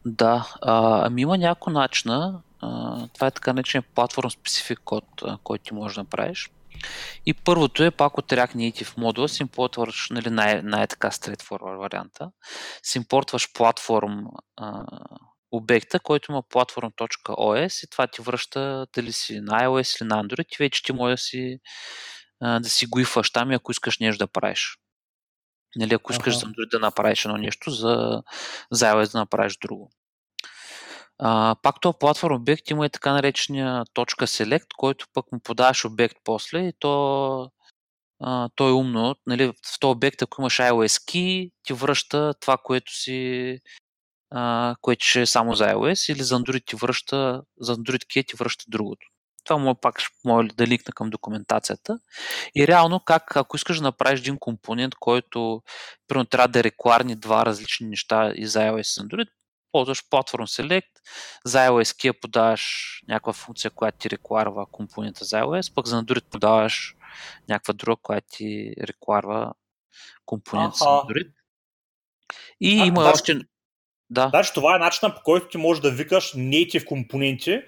[0.07, 2.43] Да, а, ами има няколко начина.
[2.61, 5.05] А, това е така наречен платформ специфик код,
[5.45, 6.51] който ти можеш да направиш.
[7.27, 12.31] И първото е пак от React Native модула, си импортваш, нали, най- най-така straightforward варианта,
[12.83, 14.25] си импортваш платформ
[14.57, 14.85] а,
[15.53, 20.55] обекта, който има platform.os и това ти връща дали си на iOS или на Android
[20.55, 21.59] и вече ти може да си,
[22.41, 24.79] а, да си го ифаш там и ако искаш нещо да правиш.
[25.77, 28.23] Нали, ако искаш Android да направиш едно нещо, за,
[28.71, 29.91] за iOS да направиш друго.
[31.19, 35.85] А, пак този платформ обект има и така наречения точка select, който пък му подаваш
[35.85, 37.51] обект после и то,
[38.21, 39.15] а, то е умно.
[39.27, 43.61] Нали, в този обект, ако имаш iOS key, ти връща това, което си
[44.31, 48.29] а, което ще е само за iOS или за Android ти връща, за Android key
[48.29, 49.07] ти връща другото.
[49.45, 51.99] Това му пак ще мога да ликна към документацията.
[52.55, 55.63] И реално как, ако искаш да направиш един компонент, който
[56.09, 59.29] примерно трябва да рекварни два различни неща и за iOS и Android,
[59.73, 60.91] ползваш Platform Select,
[61.45, 66.25] за iOS key подаваш някаква функция, която ти рекварва компонента за iOS, пък за Android
[66.31, 66.95] подаваш
[67.49, 69.53] някаква друга, която ти рекварва
[70.27, 70.85] компонент за.
[70.85, 71.33] Android.
[72.61, 73.41] И А, има значи- още...
[74.11, 74.29] Да.
[74.29, 77.63] Значи това е начинът по който ти можеш да викаш native компоненти.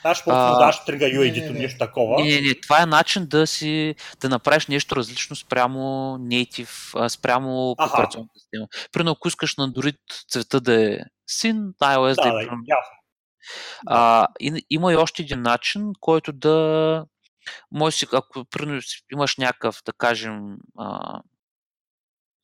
[0.00, 1.58] Значи просто А, му даш тръга не, UID, не, не.
[1.58, 2.24] нещо такова.
[2.24, 5.78] Не, не, това е начин да си да направиш нещо различно спрямо
[6.20, 7.92] native, спрямо Аха.
[7.92, 8.66] операционната система.
[8.92, 9.96] Примерно, ако искаш на Android
[10.30, 12.52] цвета да е син, iOS да, Да, е да.
[13.86, 17.04] А, и, има и още един начин, който да
[17.72, 18.80] може си, ако примерно
[19.12, 21.20] имаш някакъв, да кажем, а,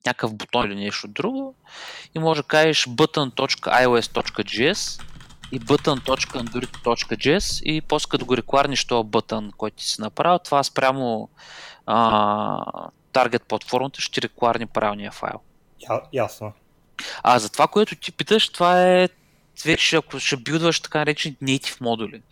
[0.07, 1.57] някакъв бутон или нещо друго,
[2.14, 5.03] и може да кажеш button.ios.js
[5.53, 11.28] и button.android.js и после като го рекварниш този бутън, който ти си направил, това спрямо
[11.86, 12.82] а,
[13.12, 15.40] таргет платформата ще ти рекварни правилния файл.
[15.90, 16.53] Я, ясно.
[17.22, 19.09] А за това, което ти питаш, това е
[19.64, 22.22] вече ако ще билдваш така наречени native модули.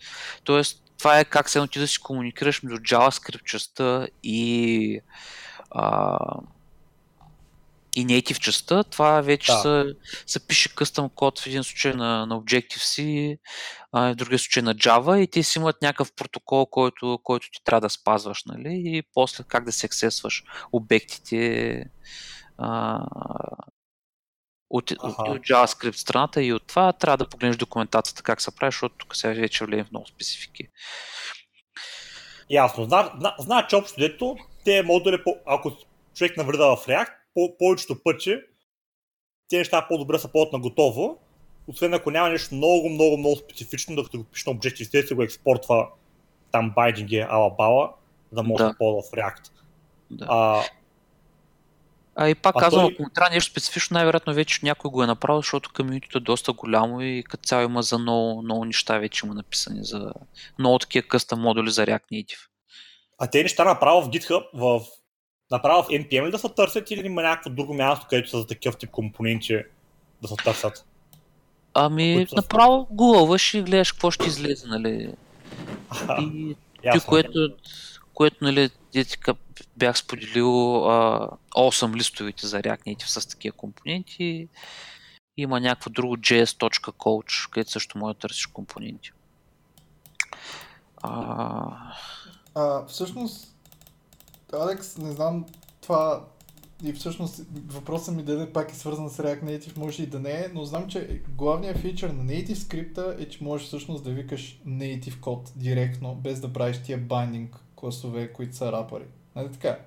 [0.43, 5.01] Тоест, това е как се ти да си комуникираш между JavaScript частта и,
[5.71, 6.17] а,
[7.95, 8.83] и native частта.
[8.83, 9.57] Това вече Да.
[9.57, 9.85] се,
[10.25, 13.37] се пише къстъм код в един случай на, на Objective-C,
[13.91, 17.63] а в другия случай на Java и те си имат някакъв протокол, който, който ти
[17.63, 18.81] трябва да спазваш, нали?
[18.85, 21.83] И после как да се аксесваш обектите
[22.57, 22.99] а,
[24.69, 28.71] от, и от JavaScript страната и от това трябва да погледнеш документацията как се прави,
[28.71, 30.67] защото тук сега вече влеем в много специфики.
[32.49, 32.83] Ясно.
[32.83, 35.71] Зна, зна, значи общо дето, те модули, ако
[36.15, 38.37] човек навреда в React, по, повечето пъти
[39.49, 41.17] те неща по-добре са ползват на готово,
[41.67, 45.23] освен ако няма нещо много, много, много специфично, докато го пише на Objective-C, се го
[45.23, 45.87] експортва
[46.51, 47.93] там байдинг е ала бала,
[48.31, 48.69] за да може Да.
[48.69, 49.51] да ползва в React.
[50.11, 50.25] Да.
[50.29, 50.63] А,
[52.15, 55.03] А и пак А казвам, той- ако му трябва нещо специфично, най-вероятно вече някой го
[55.03, 58.97] е направил, защото комьюнитито е доста голямо и като цяло има за много, много неща
[58.99, 60.13] вече има написани за
[60.59, 62.47] много такива къста модули за React Native.
[63.19, 64.81] А те неща направо в GitHub, в,
[65.51, 68.47] направо в NPM ли да се търсят или има някакво друго място, където са за
[68.47, 69.59] такъв тип компоненти
[70.21, 70.85] да се търсят?
[71.73, 75.13] Ами, направо гугълваш и гледаш какво ще излезе, нали.
[76.21, 76.55] И
[76.91, 77.49] ти, което,
[78.13, 79.35] което, нали, де ти ка-
[79.77, 84.47] бях споделил а, 8 листовите за React Native с такива компоненти.
[85.37, 89.11] Има някакво друго js.coach, където също може да търсиш компоненти.
[91.03, 91.71] А,
[92.55, 93.50] А, всъщност,
[94.53, 95.45] Алекс, не знам
[95.81, 96.23] това
[96.83, 100.31] и всъщност въпросът ми дали пак е свързан с React Native, може и да не
[100.31, 104.61] е, но знам, че главният фичър на Native скрипта е, че можеш всъщност да викаш
[104.67, 109.05] Native код директно, без да правиш тия binding класове, които са рапъри.
[109.35, 109.77] Нали така?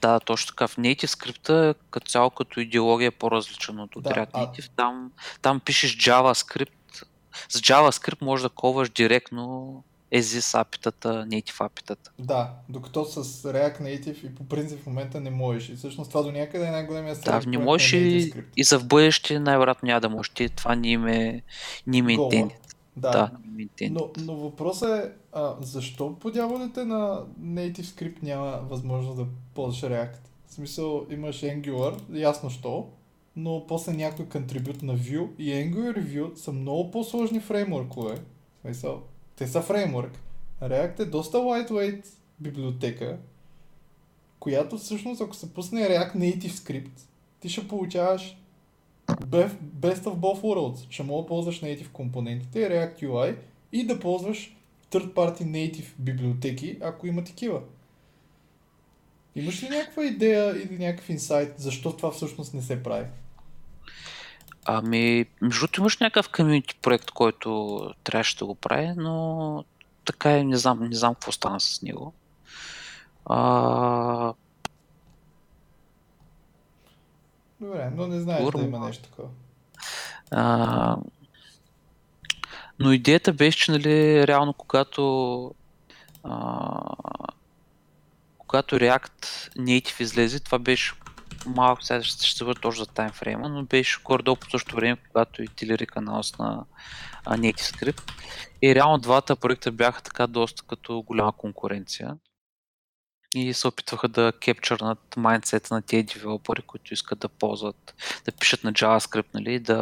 [0.00, 0.68] да, точно така.
[0.68, 4.70] В Native скрипта като цяло като идеология е по-различен от Да, React а- Native.
[4.76, 5.12] Там,
[5.42, 7.04] там пишеш JavaScript.
[7.48, 12.10] С JavaScript можеш да коваш директно ESIS апитата, Native апитата.
[12.18, 15.68] Да, докато с React Native и по принцип в момента не можеш.
[15.68, 17.46] И всъщност това до някъде е най-големия Да, страх.
[17.46, 20.30] не можеш и, и за в бъдеще най-вероятно няма да можеш.
[20.30, 21.42] Ти, това не им е,
[21.86, 22.16] не им е.
[22.96, 23.30] Да, Да,
[23.80, 23.90] е.
[23.90, 29.90] Но, но въпросът е, а, защо по дяволите на Native Script няма възможност да ползваш
[29.90, 30.16] React?
[30.46, 32.88] В смисъл, имаш Angular, ясно що,
[33.36, 38.14] но после някой контрибют на Vue и Angular и Vue са много по-сложни фреймворкове.
[38.14, 39.02] В смисъл,
[39.36, 40.18] те са фреймворк.
[40.62, 42.06] React е доста lightweight
[42.40, 43.18] библиотека,
[44.40, 47.00] която всъщност, ако се пусне React Native Script,
[47.40, 48.36] ти ще получаваш
[49.06, 50.86] Best of both worlds.
[50.90, 53.36] Ще мога да ползваш native компонентите, React UI
[53.72, 54.56] и да ползваш
[54.90, 57.62] third party native библиотеки, ако има такива.
[59.34, 63.06] Имаш ли някаква идея или някакъв инсайт, защо това всъщност не се прави?
[64.68, 69.64] Ами, между другото имаш някакъв комьюнити проект, който трябваше да го прави, но
[70.04, 72.14] така и не знам, не знам какво стана с него.
[73.24, 74.32] А,
[77.60, 78.66] Добре, но не знаеш да Сигурно.
[78.66, 79.28] има нещо такова.
[80.30, 80.96] а,
[82.78, 85.54] но идеята беше, че нали, реално когато
[86.24, 86.80] а,
[88.38, 90.94] когато React Native излезе, това беше
[91.46, 95.42] малко, сега ще се върна точно за таймфрейма, но беше горе-долу по същото време, когато
[95.42, 96.64] и Tillery каналс на
[97.26, 98.12] NativeScript.
[98.62, 102.16] И реално двата проекта бяха така доста като голяма конкуренция.
[103.34, 107.94] И се опитваха да кепчърнат майндсета на тези девелопери, които искат да ползват,
[108.24, 109.78] да пишат на JavaScript, нали, да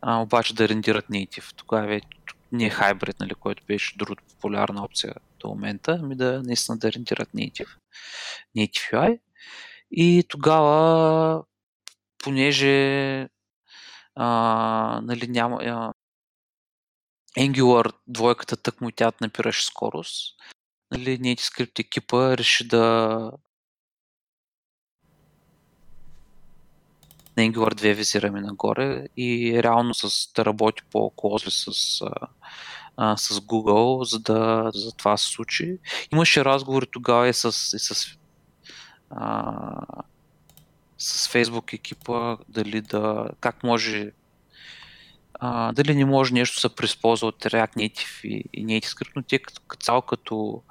[0.00, 1.56] а, обаче да рендират native.
[1.56, 2.06] Тогава вече
[2.52, 6.92] не е хайбрид, нали, който беше другата популярна опция до момента, ами да наистина да
[6.92, 7.68] рендират native,
[8.56, 9.18] native UI.
[9.92, 11.44] И тогава,
[12.24, 13.28] понеже
[14.14, 15.92] а, нали, няма, а,
[17.38, 20.36] Angular двойката тък му и тя набираше скорост,
[20.90, 23.32] нали, NativeScript екипа реши да
[27.36, 32.28] на Angular 2 визираме нагоре и реално с, да работи по-клозли с, а,
[32.96, 35.78] а, с Google, за да за това се случи.
[36.12, 38.18] Имаше разговори тогава и с, и с,
[39.16, 40.04] а,
[40.98, 44.12] с Facebook екипа, дали да, как може
[45.44, 49.22] а, дали не може нещо да се преизползва от React Native и, и NativeScript, но
[49.22, 50.62] те като, цяло като,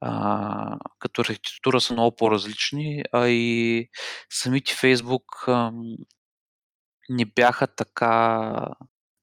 [0.00, 3.88] а, като архитектура са много по-различни, а и
[4.30, 5.96] самите Facebook ам,
[7.08, 8.52] не бяха така,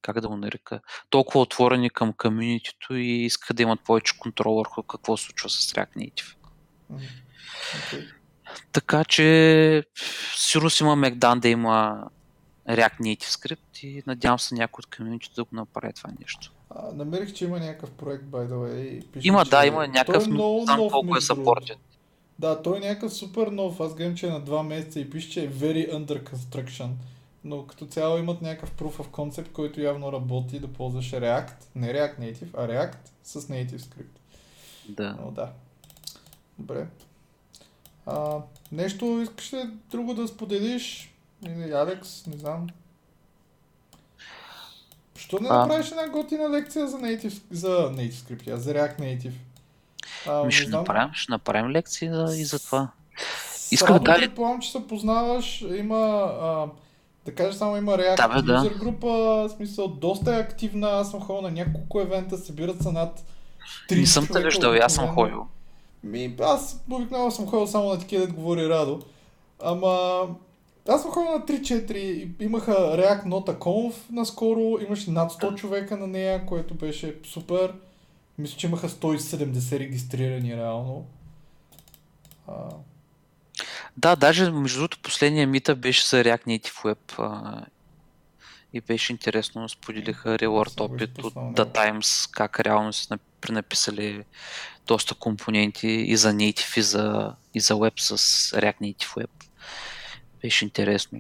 [0.02, 0.80] как да го нарека,
[1.10, 5.98] толкова отворени към комьюнитито и искаха да имат повече контрол върху какво случва с React
[5.98, 6.36] Native.
[6.90, 7.04] Мгм.
[8.72, 9.84] Така че
[10.36, 12.08] сигурно си има Мегдан да има
[12.70, 16.52] React Native скрипт и надявам се някой от комьюнитито да го направи това нещо.
[16.70, 19.06] А, намерих, че има някакъв проект, by the way.
[19.08, 19.50] Пише, Има, че...
[19.50, 21.78] да, има някакъв, е но не знам колко е съпортен.
[22.40, 23.80] Да, той е някакъв супер нов.
[23.80, 26.90] Аз гледам, че е на два месеца и пише, че е very under construction.
[27.44, 31.94] Но като цяло имат някакъв proof of concept, който явно работи да ползваш React, не
[31.94, 34.18] React Native, а React с Native Script.
[34.90, 35.18] Да.
[35.22, 35.52] Но да.
[36.60, 36.88] Добре.
[38.06, 38.38] А,
[38.72, 39.60] нещо искаш ли
[39.92, 41.14] друго да споделиш?
[41.46, 42.68] Или Алекс, не знам.
[45.16, 45.54] Що не А.
[45.54, 49.32] направиш една готина лекция за Native, за Native Script, а за React Native?
[50.28, 50.80] А, Ми ще знам.
[50.80, 52.88] направим, ще направим лекции за, и за това.
[53.50, 55.98] С Исках да кажа- предполагам, че се познаваш, има,
[56.42, 56.68] а,
[57.26, 58.70] да кажа само има React Да, бе, да.
[58.72, 63.24] Група, в смисъл доста е активна, аз съм ходил на няколко евента, събират се над
[63.90, 65.48] 30 Не съм те виждал, аз съм ходил.
[66.04, 69.02] Ми, аз обикновено съм ходил само на такива, дето говори Радо.
[69.64, 70.22] Ама,
[70.90, 75.98] аз съм ходил на 3-4, и имаха React Nota Conf наскоро, имаше над 100 човека
[75.98, 77.74] на нея, което беше супер.
[78.38, 81.06] Мисля, че имаха 170 регистрирани реално.
[82.48, 82.54] А,
[83.98, 87.66] Да, даже между другото последния мита беше за React Native Web а,
[88.74, 91.66] и беше интересно, споделиха Reward опит от The.
[91.76, 94.24] Times, как реално са нап- пренаписали
[94.88, 98.18] доста компоненти и за Native, и за, и за Web с
[98.52, 99.30] React Native Web.
[100.42, 101.20] Беше интересно.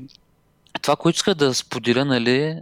[0.81, 2.61] Това, което иска да споделя, нали,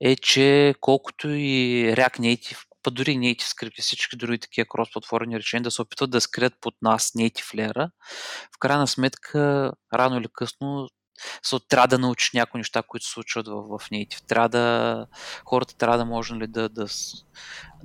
[0.00, 5.38] е, че колкото и React Native, па дори и Native скрипти, всички други такива кросплатформени
[5.38, 7.90] решения да се опитват да скрият под нас Native layer,
[8.54, 10.88] в крайна сметка, рано или късно,
[11.46, 14.26] so, трябва да научиш някои неща, които се случват в, в Native.
[14.26, 15.06] Трябва да,
[15.44, 16.86] хората трябва да може нали, да, да,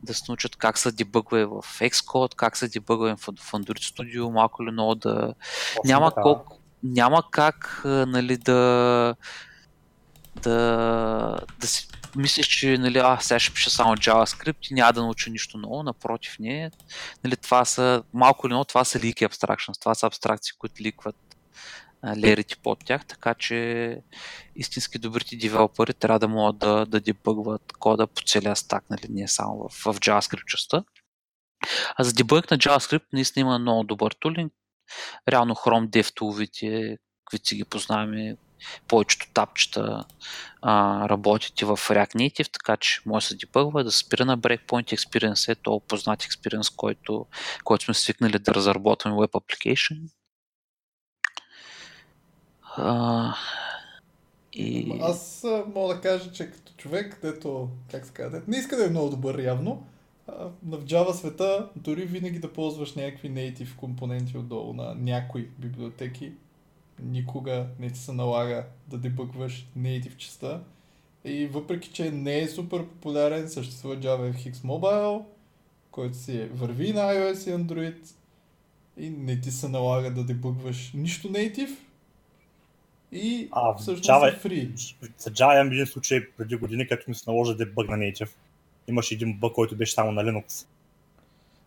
[0.03, 4.29] да се научат как се дебъгва в Xcode, как се дебъгва в, в Android Studio,
[4.29, 5.33] малко или много да,
[5.75, 6.21] Точно няма, така.
[6.21, 9.15] колко, няма как нали, да,
[10.43, 15.01] да, да си мислиш, че нали, а, сега ще пиша само JavaScript и няма да
[15.01, 16.71] науча нищо ново, напротив не.
[17.23, 21.15] Нали, това са, малко или много, това са лики abstractions, това са абстракции, които ликват
[22.17, 23.97] лерите под тях, така че
[24.55, 29.27] истински добрите девелопери трябва да могат да, да дебъгват кода по целия стак, нали, не
[29.27, 30.83] само в, в JavaScript частта.
[31.95, 34.53] А за дебъг на JavaScript наистина има много добър тулинг.
[35.29, 38.37] Реално Chrome DevTool-вите, които си ги познаваме,
[38.87, 40.05] повечето тапчета
[40.61, 41.05] а,
[41.61, 45.51] и в React Native, така че може да се дебъгва, да спира на Breakpoint Experience,
[45.51, 47.25] е то познат experience, който,
[47.63, 50.09] който сме свикнали да разработваме Web Application.
[52.81, 53.35] А,
[54.53, 54.99] и...
[55.01, 58.89] Аз мога да кажа, че като човек, дето, как се казва, не иска да е
[58.89, 59.83] много добър явно,
[60.27, 66.31] а, в Java света дори винаги да ползваш някакви native компоненти отдолу на някои библиотеки,
[66.99, 70.61] никога не ти се налага да дебъгваш native частта.
[71.25, 75.23] И въпреки, че не е супер популярен, съществува JavaFX Mobile,
[75.91, 78.13] който си е- върви на iOS и Android
[78.97, 81.75] и не ти се налага да дебъгваш нищо native
[83.11, 84.95] и А, всъщност Java- е free.
[85.17, 88.29] За Java имам един случай преди години, като ми се наложи да бъг на Native.
[88.87, 90.65] Имаше един бъг, който беше само на Linux.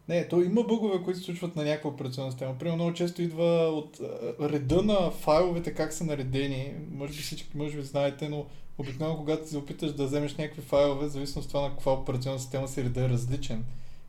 [0.09, 2.59] Не, то има бъгове, които се случват на някаква операционна система.
[2.59, 6.73] Примерно много често идва от а, реда на файловете, как са наредени.
[6.91, 8.47] Може би всички, може би знаете, но
[8.79, 12.39] обикновено когато се опиташ да вземеш някакви файлове, в зависимост от това на каква операционна
[12.39, 13.65] система си реда е различен.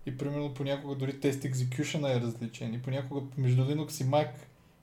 [0.06, 2.74] И примерно понякога дори тест execution е различен.
[2.74, 4.30] И понякога между Linux и Mac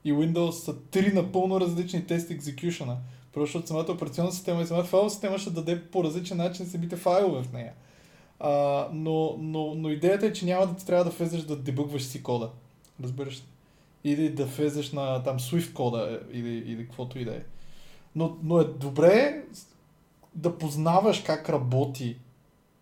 [0.05, 2.97] и Windows са три напълно различни тест execution.
[3.33, 6.97] Просто защото самата операционна система и самата файлова система ще даде по различен начин самите
[6.97, 7.73] файлове в нея.
[8.41, 12.03] А, но, но, но идеята е, че няма да ти трябва да влезеш да дебъгваш
[12.03, 12.51] си кода.
[13.03, 13.45] Разбираш ли?
[14.05, 17.41] Или да влезеш на там Swift кода е, или, или каквото и да е.
[18.17, 19.43] Но, но е добре
[20.35, 22.17] да познаваш как работи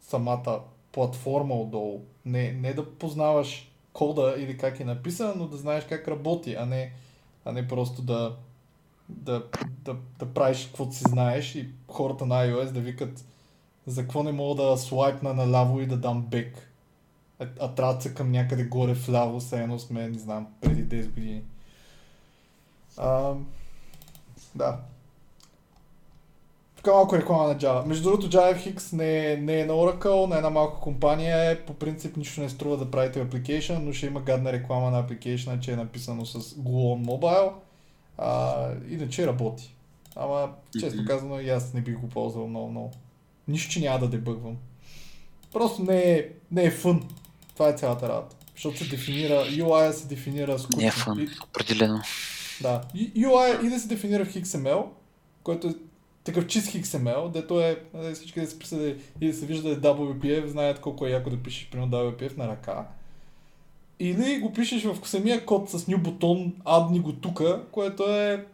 [0.00, 0.60] самата
[0.92, 2.00] платформа отдолу.
[2.24, 6.66] Не, не да познаваш кода или как е написан, но да знаеш как работи, а
[6.66, 6.92] не,
[7.48, 8.36] а не просто да,
[9.08, 9.46] да,
[9.84, 13.24] да, да правиш каквото си знаеш и хората на iOS да викат
[13.86, 16.72] за какво не мога да слайпна наляво и да дам бек.
[17.38, 21.14] А, а трябва да към някъде горе вляво, все едно сме, не знам, преди 10
[21.14, 21.42] години.
[22.96, 23.34] А,
[24.54, 24.80] да.
[26.88, 27.84] Тук малко реклама на Java.
[27.84, 31.60] Между другото, JavaFX не е, не е на Oracle, на една малка компания е.
[31.60, 35.60] По принцип нищо не струва да правите application, но ще има гадна реклама на application,
[35.60, 37.52] че е написано с Glue on Mobile.
[38.18, 39.74] А, иначе работи.
[40.16, 41.08] Ама, честно Мгм.
[41.10, 42.90] казано, и аз не бих го ползвал много, много.
[43.48, 44.56] Нищо, че няма да дебъгвам.
[45.52, 47.08] Просто не е, не е фън.
[47.54, 48.36] Това е цялата работа.
[48.54, 50.80] Защото се дефинира, UI се дефинира скучно.
[50.80, 52.02] Не е фън, определено.
[52.60, 52.82] да.
[52.96, 54.84] UI и да се дефинира в XML,
[55.42, 55.74] който е
[56.28, 59.88] такъв чист XML, дето е, нали, всички да се присъди и да се вижда да
[59.88, 62.86] е WPF, знаят колко е яко да пишеш примерно WPF на ръка.
[64.00, 68.46] Или го пишеш в самия код с new бутон, адни го тука, което е...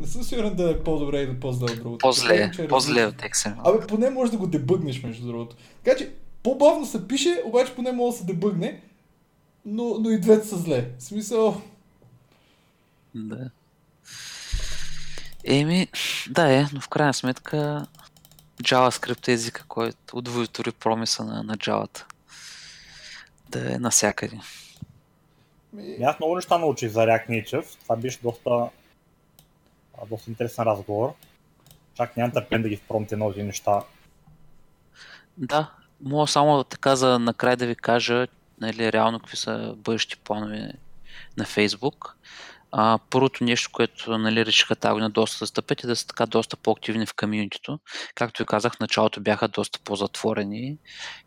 [0.00, 2.02] Не съм сигурен да е по-добре или по-зле от другото.
[2.02, 3.54] По-зле, е по-зле от XML.
[3.64, 5.56] Абе, поне можеш да го дебъгнеш, между другото.
[5.84, 6.12] Така че,
[6.42, 8.80] по-бавно се пише, обаче поне може да се дебъгне,
[9.64, 10.90] но, но и двете са зле.
[10.98, 11.62] В смисъл,
[13.14, 13.50] Да.
[15.44, 15.88] Еми,
[16.30, 17.86] да е, но в крайна сметка
[18.62, 22.02] JavaScript е езика, който удовлетвори промиса на, на Java.
[23.48, 24.38] Да е навсякъде.
[26.04, 27.80] аз много неща научих за React Native.
[27.82, 28.68] Това беше доста,
[30.10, 31.14] доста интересен разговор.
[31.94, 33.82] Чак нямам търпение да ги впромте нови неща.
[35.36, 35.70] Да,
[36.00, 38.26] мога само така за накрай да ви кажа
[38.60, 40.72] нали, реално какви са бъдещи планове
[41.36, 42.12] на Facebook.
[42.72, 46.26] А, първото нещо, което нали, решиха тази година доста да стъпят е да са така
[46.26, 47.78] доста по-активни в комьюнитито.
[48.14, 50.76] Както ви казах, в началото бяха доста по-затворени.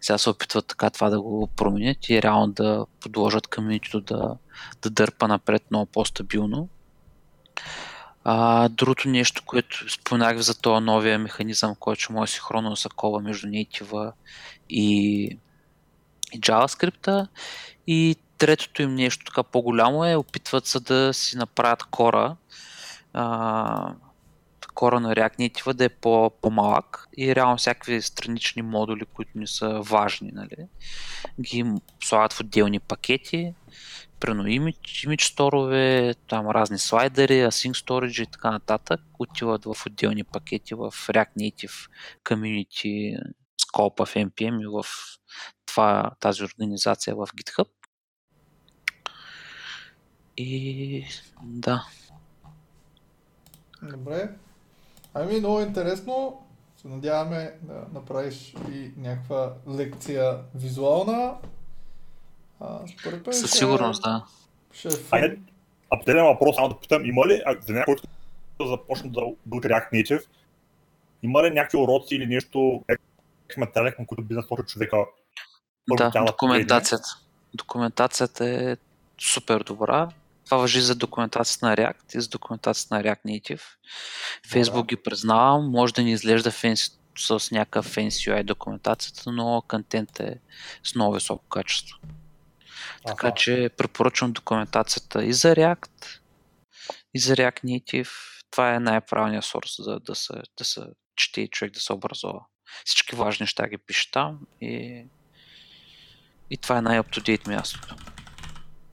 [0.01, 4.37] Сега се опитват така това да го променят и реално да подложат комьюнитито да,
[4.81, 6.69] да дърпа напред много по-стабилно.
[8.23, 12.89] А, другото нещо, което споменах за този новия механизъм, който ще може синхронно да се
[13.21, 14.11] между native
[14.69, 15.23] и,
[16.33, 17.27] и JavaScript.
[17.87, 22.35] И третото им нещо така по-голямо е, опитват се да си направят кора,
[23.13, 23.93] а,
[24.73, 29.47] кора на React Native да е по- по-малък и реално всякакви странични модули, които не
[29.47, 30.67] са важни, нали,
[31.41, 31.65] ги
[32.03, 33.53] слагат в отделни пакети,
[34.19, 40.73] примерно image сторове, там разни слайдери, async storage и така нататък, отиват в отделни пакети
[40.73, 41.89] в React Native
[42.23, 43.19] Community
[43.61, 44.85] Scope в NPM и в
[45.65, 47.67] това, тази организация в GitHub.
[50.37, 51.05] И
[51.41, 51.87] да.
[53.81, 54.29] Добре.
[55.13, 56.41] Ами много интересно.
[56.77, 61.35] Се надяваме да направиш и някаква лекция визуална.
[62.59, 64.25] А, според мен Със сигурност, да.
[64.73, 65.07] Ще е фun.
[65.11, 65.39] Айде,
[65.89, 68.07] а последен въпрос, само да питам, има ли, а, за някой, който
[68.69, 70.25] започне да бъде React Native,
[71.23, 74.97] има ли някакви уроци или нещо, някакви материали, към които би насочил човека?
[75.97, 77.07] Да, да документацията.
[77.53, 78.77] Документацията е
[79.19, 80.09] супер добра.
[80.45, 83.61] Това въжи за документацията на React и за документацията на React Native.
[84.47, 90.19] Facebook ги признавам, може да ни изглежда фенси, с някакъв фенси UI документацията, но контент
[90.19, 90.39] е
[90.83, 91.97] с много високо качество.
[93.07, 93.35] Така Аха.
[93.35, 96.19] че препоръчвам документацията и за React,
[97.13, 98.09] и за React Native.
[98.51, 100.81] Това е най-правилният сорс за да се, да се
[101.15, 102.45] чете и човек да се образова.
[102.85, 105.05] Всички важни неща ги пише там и,
[106.49, 108.12] и това е най-up-to-date мястото.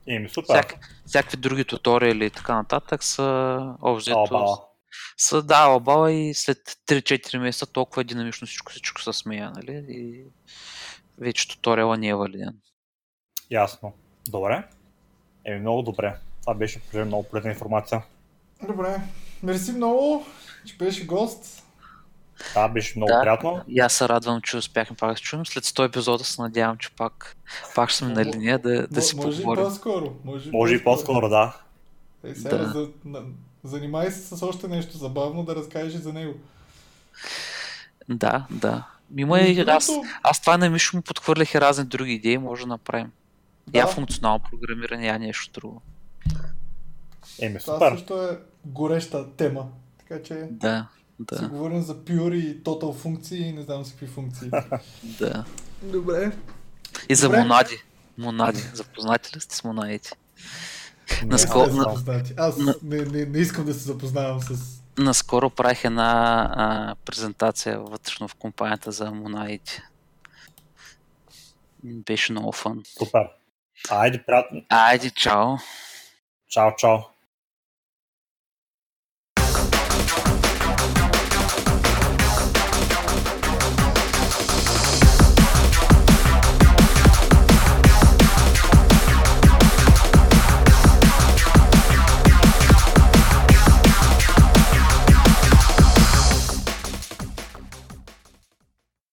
[0.07, 0.53] Еми, супер.
[0.53, 4.27] Всяк, всякакви други туториали и така нататък са общо
[5.17, 9.85] са да, обала и след 3-4 месеца толкова динамично всичко, всичко се смея, нали?
[9.89, 10.25] И
[11.19, 12.59] вече туториала не е валиден.
[13.51, 13.93] Ясно.
[14.27, 14.67] Добре.
[15.45, 16.15] Еми, много добре.
[16.41, 18.03] Това беше много полезна информация.
[18.67, 19.01] Добре.
[19.43, 20.25] Мерси много,
[20.65, 21.63] че беше гост.
[22.43, 23.21] Това беше много Да.
[23.21, 23.61] приятно.
[23.67, 25.45] И аз се радвам, че успяхме пак да се чуем.
[25.45, 27.37] След 100 епизода се надявам, че пак,
[27.75, 29.63] пак ще сме на линия да, да си може и поговорим.
[29.63, 30.13] по-скоро.
[30.25, 31.57] Може, Може и по-скоро, да.
[32.23, 32.65] Е, сега Да.
[32.65, 33.21] за, на,
[33.63, 36.33] занимай се с още нещо забавно да разкажеш и за него.
[38.09, 38.87] Да, да.
[39.17, 39.89] Има и Между аз,
[40.23, 43.11] аз това на Мишо му подхвърлях и разни други идеи, може да направим.
[43.67, 43.79] Да.
[43.79, 45.81] Я функционално програмиране, я нещо друго.
[47.39, 47.91] Еми, Това супер.
[47.91, 49.67] също е гореща тема.
[49.99, 50.87] Така че Да,
[51.29, 54.49] си да, говорим за pure и total функции и не знам си какви функции.
[55.03, 55.45] да.
[55.81, 56.31] Добре.
[57.09, 57.39] И за Добре.
[57.39, 57.83] монади.
[58.17, 58.61] Монади.
[58.73, 60.11] Запознати ли сте с монадите?
[61.23, 62.23] Наскоро- на-.
[62.37, 64.81] Аз на- не, не, не искам да се запознавам с...
[64.97, 69.83] Наскоро правих една а, презентация вътрешно в компанията за монаите.
[71.83, 72.83] Беше много фан.
[72.97, 73.29] Супер.
[73.89, 74.61] Айде, приятно.
[74.69, 75.57] Айде, чао!
[76.49, 76.97] Чао, чао.